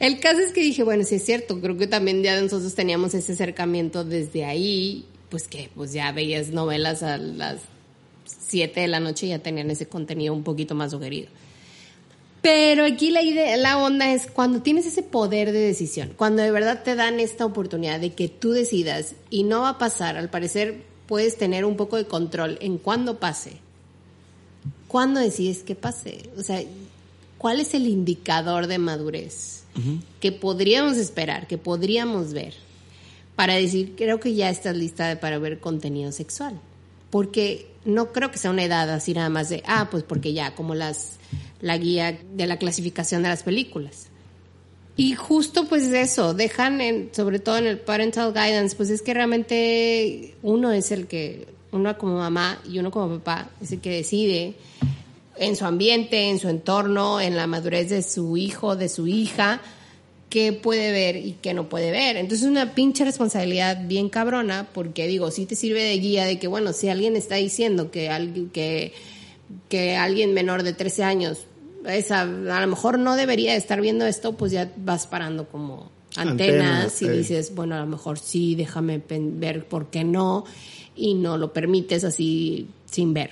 [0.00, 3.12] El caso es que dije, bueno, sí es cierto, creo que también ya nosotros teníamos
[3.14, 7.60] ese acercamiento desde ahí, pues que pues ya veías novelas a las
[8.26, 11.28] 7 de la noche y ya tenían ese contenido un poquito más sugerido.
[12.40, 16.50] Pero aquí la idea, la onda es cuando tienes ese poder de decisión, cuando de
[16.50, 20.30] verdad te dan esta oportunidad de que tú decidas y no va a pasar, al
[20.30, 23.58] parecer puedes tener un poco de control en cuándo pase.
[24.86, 26.30] ¿Cuándo decides que pase?
[26.38, 26.62] O sea,
[27.38, 29.64] ¿cuál es el indicador de madurez
[30.20, 32.54] que podríamos esperar, que podríamos ver
[33.38, 36.58] para decir, creo que ya estás lista para ver contenido sexual?
[37.08, 40.56] Porque no creo que sea una edad así nada más de, ah, pues porque ya,
[40.56, 41.18] como las
[41.60, 44.08] la guía de la clasificación de las películas.
[44.96, 50.34] Y justo pues eso, dejan sobre todo en el parental guidance, pues es que realmente
[50.42, 54.56] uno es el que, uno como mamá y uno como papá es el que decide
[55.36, 59.60] en su ambiente, en su entorno, en la madurez de su hijo, de su hija,
[60.30, 62.16] qué puede ver y qué no puede ver.
[62.16, 66.38] Entonces es una pinche responsabilidad bien cabrona, porque digo, sí te sirve de guía de
[66.38, 68.92] que, bueno, si alguien está diciendo que alguien, que,
[69.68, 71.46] que alguien menor de 13 años
[71.86, 72.26] esa, a
[72.60, 77.10] lo mejor no debería estar viendo esto, pues ya vas parando como antenas y eh.
[77.10, 80.44] dices, bueno, a lo mejor sí, déjame ver por qué no,
[80.96, 83.30] y no lo permites así sin ver.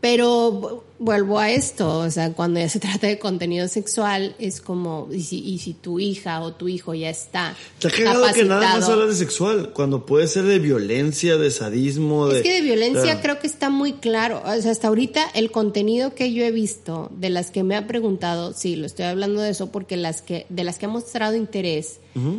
[0.00, 4.60] Pero vu- vuelvo a esto, o sea, cuando ya se trata de contenido sexual, es
[4.60, 8.44] como, y si, y si tu hija o tu hijo ya está Está cagado que
[8.44, 12.36] nada más hablas de sexual, cuando puede ser de violencia, de sadismo, de...
[12.38, 14.40] Es que de violencia creo que está muy claro.
[14.44, 17.86] O sea, hasta ahorita el contenido que yo he visto, de las que me ha
[17.88, 21.34] preguntado, sí, lo estoy hablando de eso porque las que, de las que ha mostrado
[21.34, 21.98] interés,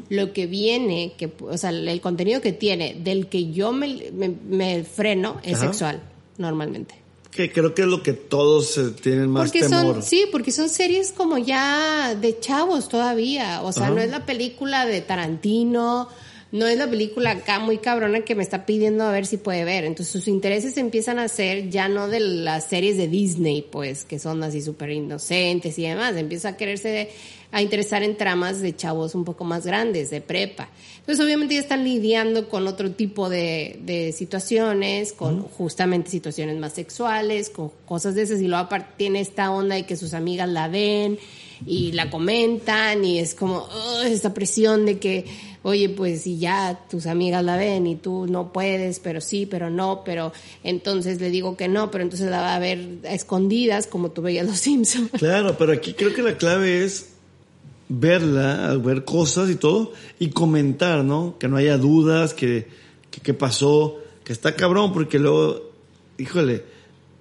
[0.09, 4.29] lo que viene, que, o sea, el contenido que tiene, del que yo me, me,
[4.29, 5.65] me freno, es Ajá.
[5.67, 6.01] sexual,
[6.37, 6.95] normalmente.
[7.31, 9.95] Que creo que es lo que todos eh, tienen más Porque temor.
[9.95, 13.61] son, sí, porque son series como ya de chavos todavía.
[13.61, 13.93] O sea, Ajá.
[13.93, 16.09] no es la película de Tarantino,
[16.51, 19.63] no es la película acá muy cabrona que me está pidiendo a ver si puede
[19.65, 19.83] ver.
[19.83, 24.17] Entonces sus intereses empiezan a ser ya no de las series de Disney, pues, que
[24.17, 26.15] son así súper inocentes y demás.
[26.15, 27.09] Empieza a quererse
[27.51, 30.69] a interesar en tramas de chavos un poco más grandes, de prepa.
[30.99, 36.73] Entonces, obviamente ya están lidiando con otro tipo de, de situaciones, con justamente situaciones más
[36.73, 40.47] sexuales, con cosas de esas, y luego aparte tiene esta onda de que sus amigas
[40.47, 41.17] la ven
[41.65, 45.25] y la comentan, y es como "Ugh", esta presión de que,
[45.63, 49.69] oye, pues si ya tus amigas la ven y tú no puedes, pero sí, pero
[49.69, 50.31] no, pero
[50.63, 54.21] entonces le digo que no, pero entonces la va a ver a escondidas, como tú
[54.21, 55.11] veías los Simpsons.
[55.11, 57.09] Claro, pero aquí creo que la clave es
[57.89, 61.37] verla, ver cosas y todo, y comentar, ¿no?
[61.39, 62.67] Que no haya dudas, que,
[63.09, 65.71] que pasó, que está cabrón, porque luego,
[66.17, 66.63] híjole,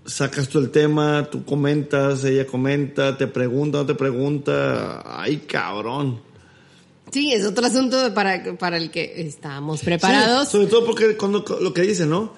[0.09, 6.21] sacas tú el tema, tú comentas, ella comenta, te pregunta, no te pregunta, ay cabrón.
[7.13, 10.49] Sí, es otro asunto para, para el que estamos preparados.
[10.49, 12.33] Sí, sobre todo porque cuando lo que dice, ¿no?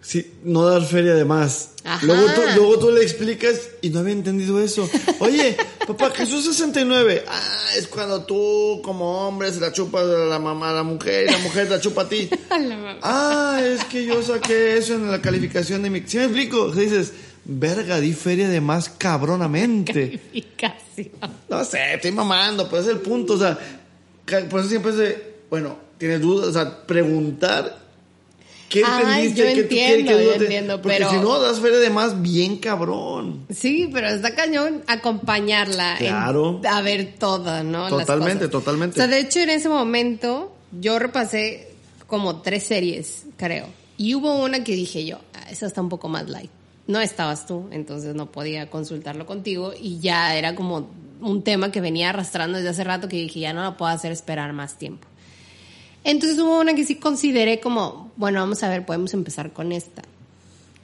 [0.00, 1.70] Sí, no dar feria de más.
[1.84, 2.06] Ajá.
[2.06, 4.88] Luego tú, luego tú le explicas y no había entendido eso.
[5.18, 7.24] Oye, papá, Jesús 69.
[7.26, 11.26] Ah, es cuando tú como hombre se la chupas a la mamá, a la mujer
[11.28, 12.28] y la mujer la chupa a ti.
[13.02, 16.02] Ah, es que yo saqué eso en la calificación de mi...
[16.06, 16.70] ¿Sí me explico?
[16.70, 17.12] Dices,
[17.44, 19.92] verga, di feria de más cabronamente.
[20.56, 21.10] Calificación.
[21.48, 23.58] No sé, estoy mamando, pero es el punto, o sea,
[24.50, 27.87] por eso siempre es de, bueno, tienes dudas, o sea, preguntar
[28.68, 31.78] qué entendiste, yo qué tú quieres, yo te- entiendo, porque pero- si no, das feria
[31.78, 33.46] de más bien cabrón.
[33.50, 35.92] Sí, pero está cañón acompañarla.
[35.94, 36.60] en- Claro.
[36.68, 37.82] a ver todo, ¿no?
[37.88, 38.50] Las Totalmente, cosas.
[38.50, 38.94] totalmente.
[39.00, 41.68] O sea, de hecho, en ese momento, yo repasé
[42.06, 43.66] como tres series, creo.
[43.96, 46.50] Y hubo una que dije yo, "Ah, esa está un poco más light.
[46.86, 49.72] No estabas tú, entonces no podía consultarlo contigo.
[49.78, 50.88] Y ya era como
[51.20, 54.12] un tema que venía arrastrando desde hace rato que dije, ya no la puedo hacer
[54.12, 55.07] esperar más tiempo.
[56.04, 60.02] Entonces hubo una que sí consideré como, bueno, vamos a ver, podemos empezar con esta.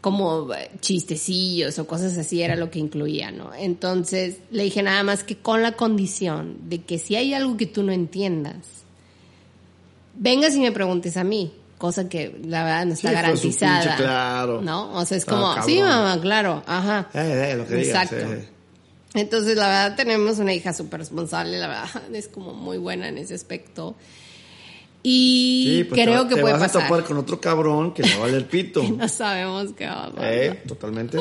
[0.00, 3.54] Como eh, chistecillos o cosas así era lo que incluía, ¿no?
[3.54, 7.64] Entonces le dije nada más que con la condición de que si hay algo que
[7.66, 8.56] tú no entiendas,
[10.14, 13.96] vengas y me preguntes a mí, cosa que la verdad no está Sí, pinche garantizada.
[13.96, 14.60] claro.
[14.62, 14.92] ¿No?
[14.92, 15.64] O sea, es Ah, como, cabrón.
[15.66, 17.08] sí, mamá, claro, ajá.
[17.14, 18.12] Eh, eh, lo que digas.
[18.12, 18.32] Exacto.
[18.34, 18.48] eh.
[19.14, 23.16] Entonces, la verdad, tenemos una hija súper responsable, la verdad, es como muy buena en
[23.18, 23.94] ese aspecto.
[25.06, 26.82] Y Sí, pues creo te, que te puede vas pasar.
[26.82, 28.82] a topar con otro cabrón que le va a valer pito.
[28.96, 30.32] No sabemos qué va a pasar.
[30.32, 31.18] eh, totalmente.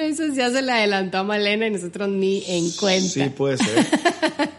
[0.00, 3.08] Eso ya se le adelantó a Malena y nosotros ni en cuenta.
[3.08, 3.86] Sí, puede ser.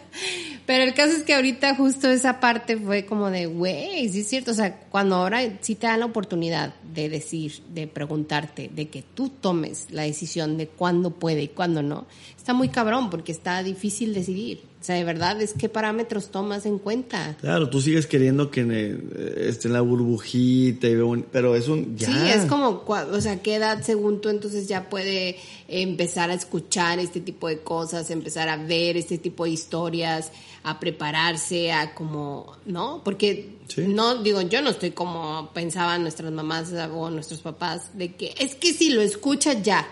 [0.67, 4.27] Pero el caso es que ahorita justo esa parte fue como de, güey, sí es
[4.27, 8.89] cierto, o sea, cuando ahora sí te dan la oportunidad de decir, de preguntarte, de
[8.89, 12.05] que tú tomes la decisión de cuándo puede y cuándo no,
[12.47, 14.61] está muy cabrón porque está difícil decidir.
[14.79, 17.35] O sea, de verdad, es qué parámetros tomas en cuenta.
[17.41, 21.67] Claro, tú sigues queriendo que eh, esté en la burbujita, y veo un- pero es
[21.67, 21.97] un...
[21.97, 22.07] Ya.
[22.07, 25.35] Sí, es como, o sea, qué edad según tú entonces ya puede
[25.67, 30.31] empezar a escuchar este tipo de cosas, empezar a ver este tipo de historias,
[30.63, 33.01] a prepararse, a como, ¿no?
[33.03, 33.81] Porque Sí.
[33.89, 38.55] no, digo, yo no estoy como pensaban nuestras mamás o nuestros papás, de que es
[38.55, 39.85] que si lo escuchas ya,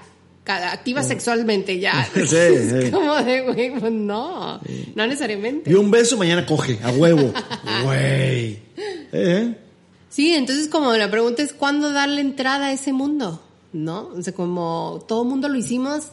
[0.45, 2.07] activa sexualmente ya.
[2.15, 2.91] Sí, Es sí.
[2.91, 4.59] como de, güey, pues no,
[4.95, 5.69] no necesariamente.
[5.69, 7.33] Dio un beso, mañana coge, a huevo.
[7.83, 8.59] Güey.
[9.11, 9.55] ¿Eh?
[10.09, 13.41] Sí, entonces como la pregunta es cuándo darle entrada a ese mundo,
[13.73, 14.09] ¿no?
[14.17, 16.05] O sea, como todo mundo lo hicimos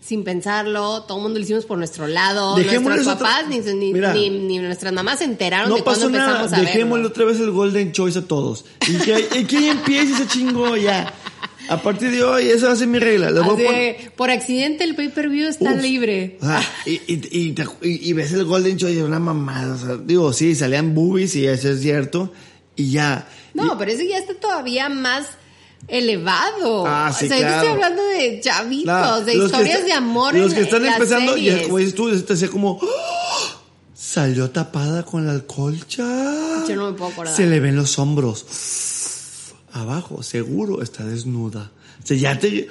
[0.00, 3.58] sin pensarlo, todo el mundo lo hicimos por nuestro lado, Dejémosle nuestros otra- papás ni,
[3.58, 4.14] ni, Mira.
[4.14, 7.08] ni- ni nuestras mamás se enteraron No de cuando pasó nada, empezamos a dejémosle verlo.
[7.08, 8.64] otra vez el Golden Choice a todos.
[8.86, 11.12] Y que, y que empiece ese chingo ya.
[11.68, 13.28] A partir de hoy, esa va a ser mi regla.
[13.28, 15.82] Así por accidente el pay-per-view está Uf.
[15.82, 16.38] libre.
[16.42, 19.74] Ah, y, y, y, te- y- ves el Golden Choice y una mamada.
[19.74, 22.32] O sea, digo, sí, salían boobies y eso es cierto.
[22.76, 23.28] Y ya.
[23.54, 25.26] No, pero eso ya está todavía más
[25.88, 26.84] elevado.
[26.86, 30.54] Ah, sí, o sea, yo estoy hablando de chavitos, de historias está- de amor Los
[30.54, 32.78] que están en empezando, y como dices tú, te hacía como.
[32.80, 33.58] ¡Oh!
[33.94, 36.04] Salió tapada con la colcha.
[36.68, 37.34] Yo no me puedo acordar.
[37.34, 38.46] Se le ven los hombros.
[39.72, 41.70] Abajo, seguro, está desnuda.
[42.02, 42.68] O sea, ya te.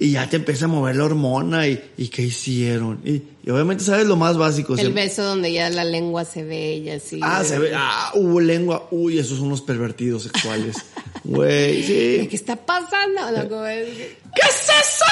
[0.00, 3.00] Y ya te empieza a mover la hormona y, y qué hicieron.
[3.04, 4.72] Y, y obviamente sabes lo más básico.
[4.74, 7.20] El siempre- beso donde ya la lengua se ve y así.
[7.22, 7.72] Ah, se ve.
[7.76, 8.88] Ah, hubo lengua.
[8.90, 10.76] Uy, esos son unos pervertidos sexuales.
[11.26, 12.26] Güey, sí.
[12.28, 13.20] ¿Qué está pasando?
[13.48, 15.04] Que- ¿Qué es eso?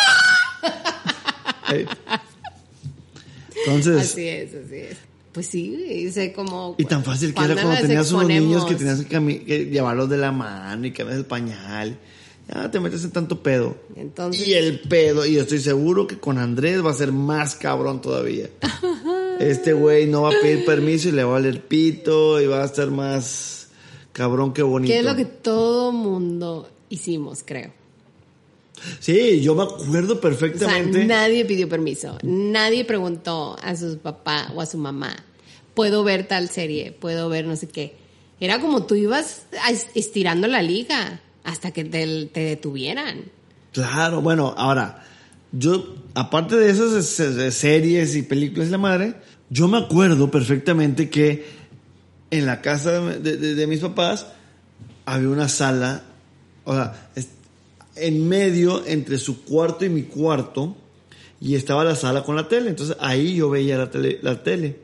[1.73, 1.87] Eh.
[3.67, 4.97] Entonces, Así es, así es.
[5.33, 6.75] Pues sí, sé como...
[6.79, 10.19] y tan fácil que era cuando tenías unos niños que tenías que, que llevarlos de
[10.19, 11.99] la mano y cambiar el pañal.
[12.53, 13.77] Ya te metes en tanto pedo.
[13.97, 17.55] Entonces- Y el pedo, y yo estoy seguro que con Andrés va a ser más
[17.55, 18.51] cabrón todavía.
[19.41, 22.63] Este güey no va a pedir permiso y le va a valer pito y va
[22.63, 23.69] a estar más
[24.13, 24.93] cabrón que bonito.
[24.93, 27.73] Que es lo que todo mundo hicimos, creo.
[29.01, 31.05] Sí, yo me acuerdo O sea, perfectamente.
[31.05, 32.19] nadie pidió permiso.
[32.23, 35.15] Nadie preguntó a su papá o a su mamá,
[35.75, 36.93] ¿puedo ver tal serie?
[36.93, 37.95] ¿Puedo ver no sé qué?
[38.41, 39.43] Era como tú ibas
[39.95, 43.23] estirando la liga hasta que te, te detuvieran.
[43.73, 45.05] Claro, bueno, ahora,
[45.53, 49.15] yo, aparte de esas se- se- series y películas de la madre,
[49.49, 51.45] yo me acuerdo perfectamente que
[52.31, 54.27] en la casa de, de- de mis papás
[55.05, 56.03] había una sala,
[56.65, 57.11] o sea,
[58.07, 60.77] en medio entre su cuarto y mi cuarto,
[61.41, 64.19] y estaba la sala con la tele, entonces ahí yo veía la tele.
[64.23, 64.79] La tele.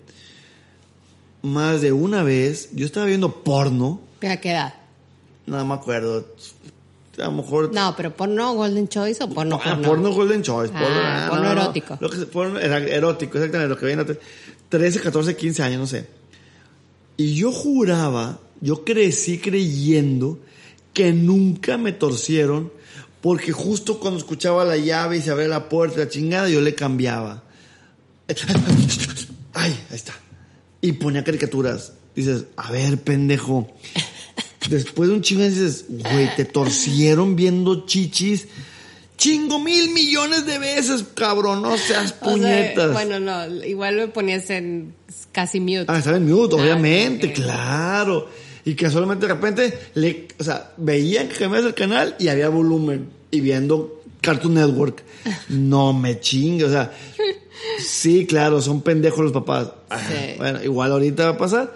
[1.43, 4.75] Más de una vez, yo estaba viendo porno, ¿A qué edad?
[5.47, 6.27] no me acuerdo,
[7.19, 9.89] a lo mejor No, pero porno Golden Choice o porno Ah, porno.
[9.89, 10.73] porno Golden Choice.
[10.75, 11.99] Ah, Porno, ah, porno no, no, erótico.
[12.01, 14.19] Lo que, porno erótico, exactamente, lo que veían a tre-
[14.69, 16.07] 13, 14, 15 años, no sé.
[17.17, 20.39] Y yo juraba, yo crecí creyendo
[20.93, 22.73] que nunca me torcieron
[23.21, 26.75] porque justo cuando escuchaba la llave y se abría la puerta, la chingada, yo le
[26.75, 27.43] cambiaba.
[29.55, 30.15] Ay, ahí está.
[30.81, 31.93] Y ponía caricaturas.
[32.15, 33.69] Dices, a ver, pendejo.
[34.69, 38.47] Después de un chingo dices, güey, te torcieron viendo chichis
[39.17, 42.93] chingo mil millones de veces, cabrón, no seas O sea, puñetas.
[42.93, 44.95] bueno, no, igual me ponías en
[45.33, 45.87] casi mute.
[45.89, 48.29] Ah, estaba en mute, Ah, obviamente, claro.
[48.69, 53.09] Y casualmente de repente, le, o sea, veían que cambiabas el canal y había volumen.
[53.31, 55.03] Y viendo Cartoon Network.
[55.49, 56.93] No me chingue, o sea.
[57.79, 59.69] Sí, claro, son pendejos los papás.
[60.09, 60.35] Sí.
[60.37, 61.73] Bueno, igual ahorita va a pasar.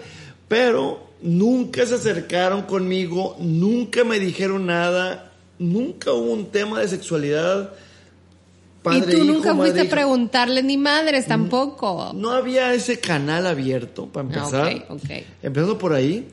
[0.47, 7.73] Pero nunca se acercaron conmigo, nunca me dijeron nada, nunca hubo un tema de sexualidad.
[7.73, 12.11] y Padre, tú hijo, nunca fuiste a preguntarle ni madres tampoco.
[12.13, 14.67] No había ese canal abierto, para Ah, empezar.
[14.89, 15.09] ok, ok.
[15.41, 16.27] Empezando por ahí.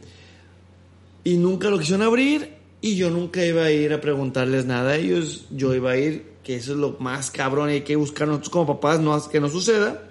[1.24, 2.54] Y nunca lo quisieron abrir.
[2.82, 5.46] Y yo nunca iba a ir a preguntarles nada a ellos.
[5.50, 7.68] Yo iba a ir, que eso es lo más cabrón.
[7.70, 10.02] y Hay que buscar nosotros como papás no, que no suceda.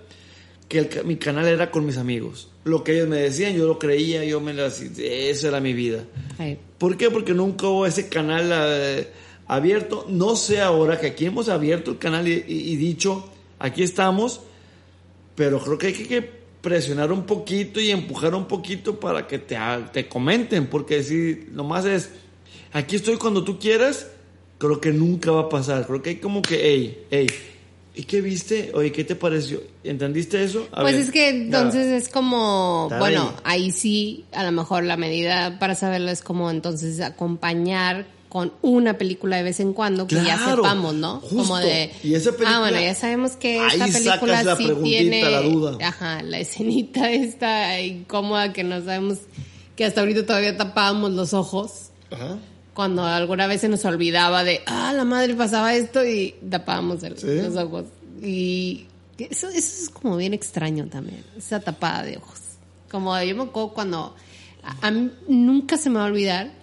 [0.68, 2.50] Que el mi canal era con mis amigos.
[2.64, 4.82] Lo que ellos me decían, yo lo creía, yo me las.
[4.82, 6.04] Esa era mi vida.
[6.38, 7.10] Ay, ¿Por qué?
[7.10, 9.08] Porque nunca hubo ese canal eh,
[9.48, 10.06] abierto.
[10.08, 14.42] No sé ahora que aquí hemos abierto el canal y, y- y dicho, aquí estamos,
[15.36, 19.40] pero creo que hay que, que presionar un poquito y empujar un poquito para que
[19.40, 19.58] te,
[19.94, 22.10] te comenten, porque si nomás es,
[22.74, 24.08] aquí estoy cuando tú quieras,
[24.58, 25.86] creo que nunca va a pasar.
[25.88, 27.28] Creo que hay como que, hey, hey,
[27.96, 28.72] ¿y qué viste?
[28.74, 29.62] Oye, ¿qué te pareció?
[29.84, 30.68] ¿Entendiste eso?
[30.74, 31.64] A Pues ver, es que nada.
[31.64, 33.00] entonces es como, Dale.
[33.00, 38.54] bueno, ahí sí, a lo mejor la medida para saberlo es como entonces acompañar con
[38.62, 41.20] una película de vez en cuando que ya sepamos, ¿no?
[41.20, 41.36] justo.
[41.38, 44.70] Como de, Y esa película- ah, bueno, ya sabemos que esta Ahí película la sí
[44.84, 45.78] tiene, la duda.
[45.88, 49.18] ajá, la escenita esta incómoda que no sabemos,
[49.76, 51.90] que hasta ahorita todavía tapábamos los ojos.
[52.12, 52.38] Ajá.
[52.76, 57.18] Cuando alguna vez se nos olvidaba de, ah, la madre pasaba esto y tapábamos el-
[57.18, 57.28] Sí.
[57.42, 57.86] los ojos.
[58.22, 58.86] Y
[59.18, 62.40] eso, eso es como bien extraño también, esa tapada de ojos.
[62.92, 64.16] Como yo me acuerdo cuando,
[64.64, 66.59] a, a mí nunca se me va a olvidar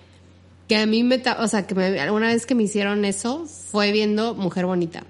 [0.68, 3.92] que a mí me, o sea, que me- alguna vez que me hicieron eso fue
[3.92, 5.04] viendo Mujer Bonita.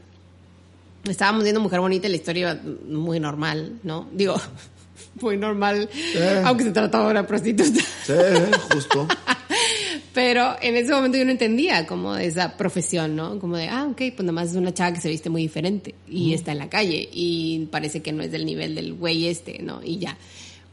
[1.08, 4.08] Estábamos viendo Mujer Bonita y la historia iba muy normal, ¿no?
[4.12, 4.34] Digo,
[5.20, 6.42] muy normal, Eh.
[6.44, 7.80] aunque se trataba de una prostituta.
[8.04, 8.12] Sí,
[8.72, 9.06] justo.
[10.12, 13.38] Pero en ese momento yo no entendía como de esa profesión, ¿no?
[13.38, 15.94] Como de, ah, ok, pues nada más es una chava que se viste muy diferente
[16.08, 19.62] y está en la calle y parece que no es del nivel del güey este,
[19.62, 19.80] ¿no?
[19.84, 20.16] Y ya.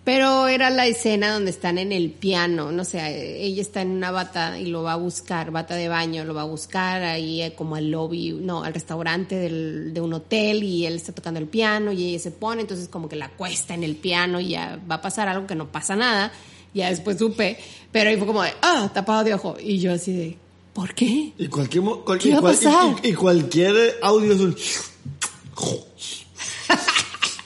[0.06, 4.12] Pero era la escena donde están en el piano, no sé, ella está en una
[4.12, 7.54] bata y lo va a buscar, bata de baño, lo va a buscar ahí eh,
[7.56, 11.47] como al lobby, no, al restaurante del, de un hotel y él está tocando el
[11.47, 14.78] piano y ella se pone, entonces como que la cuesta en el piano y ya
[14.91, 16.34] va a pasar algo que no pasa nada,
[16.74, 17.58] ya después supe,
[17.93, 20.38] pero ahí fue como de, ah, tapado de ojo, y yo así de,
[20.74, 21.32] ¿por qué?
[21.38, 24.54] Y cualquier, mo- cual- ¿Qué va a y- y cualquier audio es un.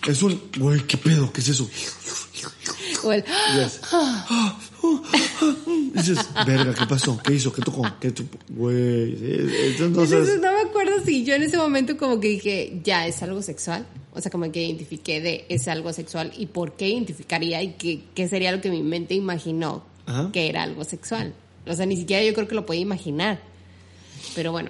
[0.07, 0.41] Es un.
[0.57, 1.31] Güey, ¿qué pedo?
[1.33, 1.69] ¿Qué es eso?
[3.03, 3.81] O el, Yes.
[5.93, 7.19] Dices, verga, ¿qué pasó?
[7.23, 7.51] ¿Qué hizo?
[7.51, 7.83] ¿Qué tocó?
[7.99, 8.13] ¿Qué
[8.49, 9.13] Güey.
[9.13, 13.21] Entonces, Entonces no me acuerdo si yo en ese momento como que dije, ya es
[13.23, 13.85] algo sexual.
[14.13, 18.01] O sea, como que identifiqué de es algo sexual y por qué identificaría y qué,
[18.15, 20.31] qué sería lo que mi mente imaginó Ajá.
[20.31, 21.33] que era algo sexual.
[21.67, 23.39] O sea, ni siquiera yo creo que lo podía imaginar.
[24.35, 24.69] Pero bueno,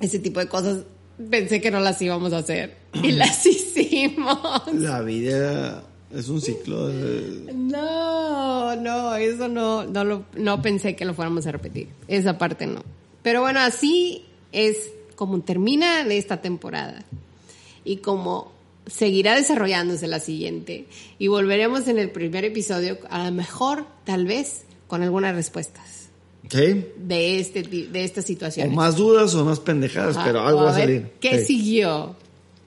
[0.00, 0.84] ese tipo de cosas
[1.30, 4.62] pensé que no las íbamos a hacer y las hicimos.
[4.72, 5.84] la vida
[6.16, 6.88] es un ciclo.
[6.88, 11.88] de- No, no, eso no, no, lo, no pensé que lo fuéramos a repetir.
[12.08, 12.82] Esa parte no.
[13.22, 17.04] Pero bueno, así es como termina esta temporada
[17.84, 18.52] y como
[18.86, 20.86] seguirá desarrollándose la siguiente
[21.18, 26.08] y volveremos en el primer episodio, a lo mejor, tal vez, con algunas respuestas
[26.50, 26.84] ¿Sí?
[26.98, 28.74] de este de estas O situaciones.
[28.76, 31.12] más dudas o más pendejadas, Ah, pero o algo va a salir.
[31.20, 31.46] ¿Qué Sí.
[31.56, 32.16] siguió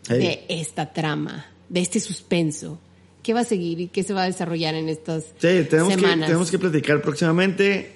[0.01, 0.13] Sí.
[0.13, 2.79] de esta trama, de este suspenso?
[3.27, 5.99] ¿Qué va a seguir y qué se va a desarrollar en estas Sí, tenemos que,
[5.99, 6.27] semanas?
[6.27, 7.91] tenemos que platicar próximamente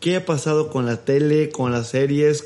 [0.00, 2.42] qué ha pasado con la tele, con las series,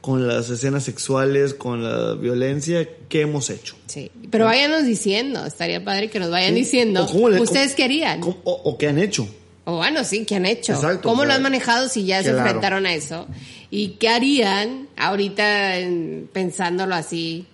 [0.00, 3.76] con las escenas sexuales, con la violencia, qué hemos hecho.
[3.88, 6.60] Sí, pero váyanos diciendo, estaría padre que nos vayan Sí.
[6.60, 7.06] diciendo.
[7.12, 8.20] Cómo le- ¿Ustedes cómo- querían?
[8.20, 9.28] cómo- o, o qué han hecho.
[9.66, 10.72] O bueno, sí, ¿qué han hecho?
[10.72, 13.26] Exacto, ¿Cómo lo han manejado si ya se enfrentaron a eso?
[13.70, 17.44] ¿Y qué harían ahorita en- pensándolo así?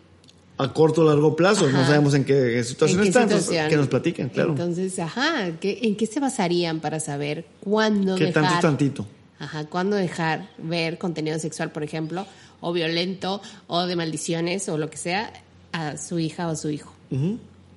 [0.59, 3.69] A corto o largo plazo, no sabemos en qué situación ¿En qué están, situación?
[3.69, 4.51] que nos platiquen, claro.
[4.51, 8.43] Entonces, ajá, ¿qué- ¿en qué se basarían para saber cuándo ¿Qué dejar?
[8.43, 9.07] tanto es tantito?
[9.39, 12.27] Ajá, cuándo dejar ver contenido sexual, por ejemplo,
[12.63, 15.31] o violento, o de maldiciones, o lo que sea,
[15.73, 16.91] a su hija o a su hijo.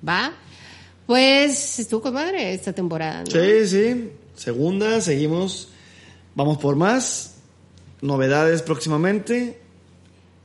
[0.08, 0.32] ¿Va?
[1.06, 3.30] Pues estuvo con madre esta temporada, ¿no?
[3.30, 4.10] Sí, sí.
[4.36, 5.68] Segunda, seguimos.
[6.34, 7.34] Vamos por más.
[8.00, 9.58] novedades próximamente.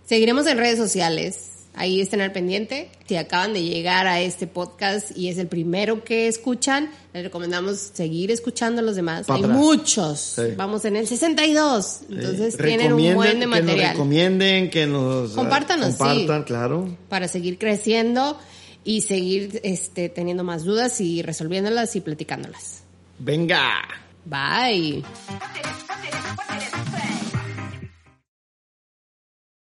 [0.06, 1.52] Seguiremos en redes sociales.
[1.76, 2.90] Ahí estén al pendiente.
[3.08, 7.78] Si acaban de llegar a este podcast y es el primero que escuchan, les recomendamos
[7.94, 9.30] seguir escuchando a los demás.
[9.30, 9.58] Hay atrás.
[9.58, 10.20] muchos.
[10.20, 10.42] Sí.
[10.56, 12.00] Vamos en el 62.
[12.10, 15.36] Entonces tienen un buen de Que nos material recomienden, que nos ah, sí.
[15.36, 16.98] compartan, claro.
[17.10, 18.40] para seguir creciendo
[18.86, 22.84] y seguir este, teniendo más dudas y resolviéndolas y platicándolas.
[23.20, 23.82] Venga.
[24.26, 25.04] Bye.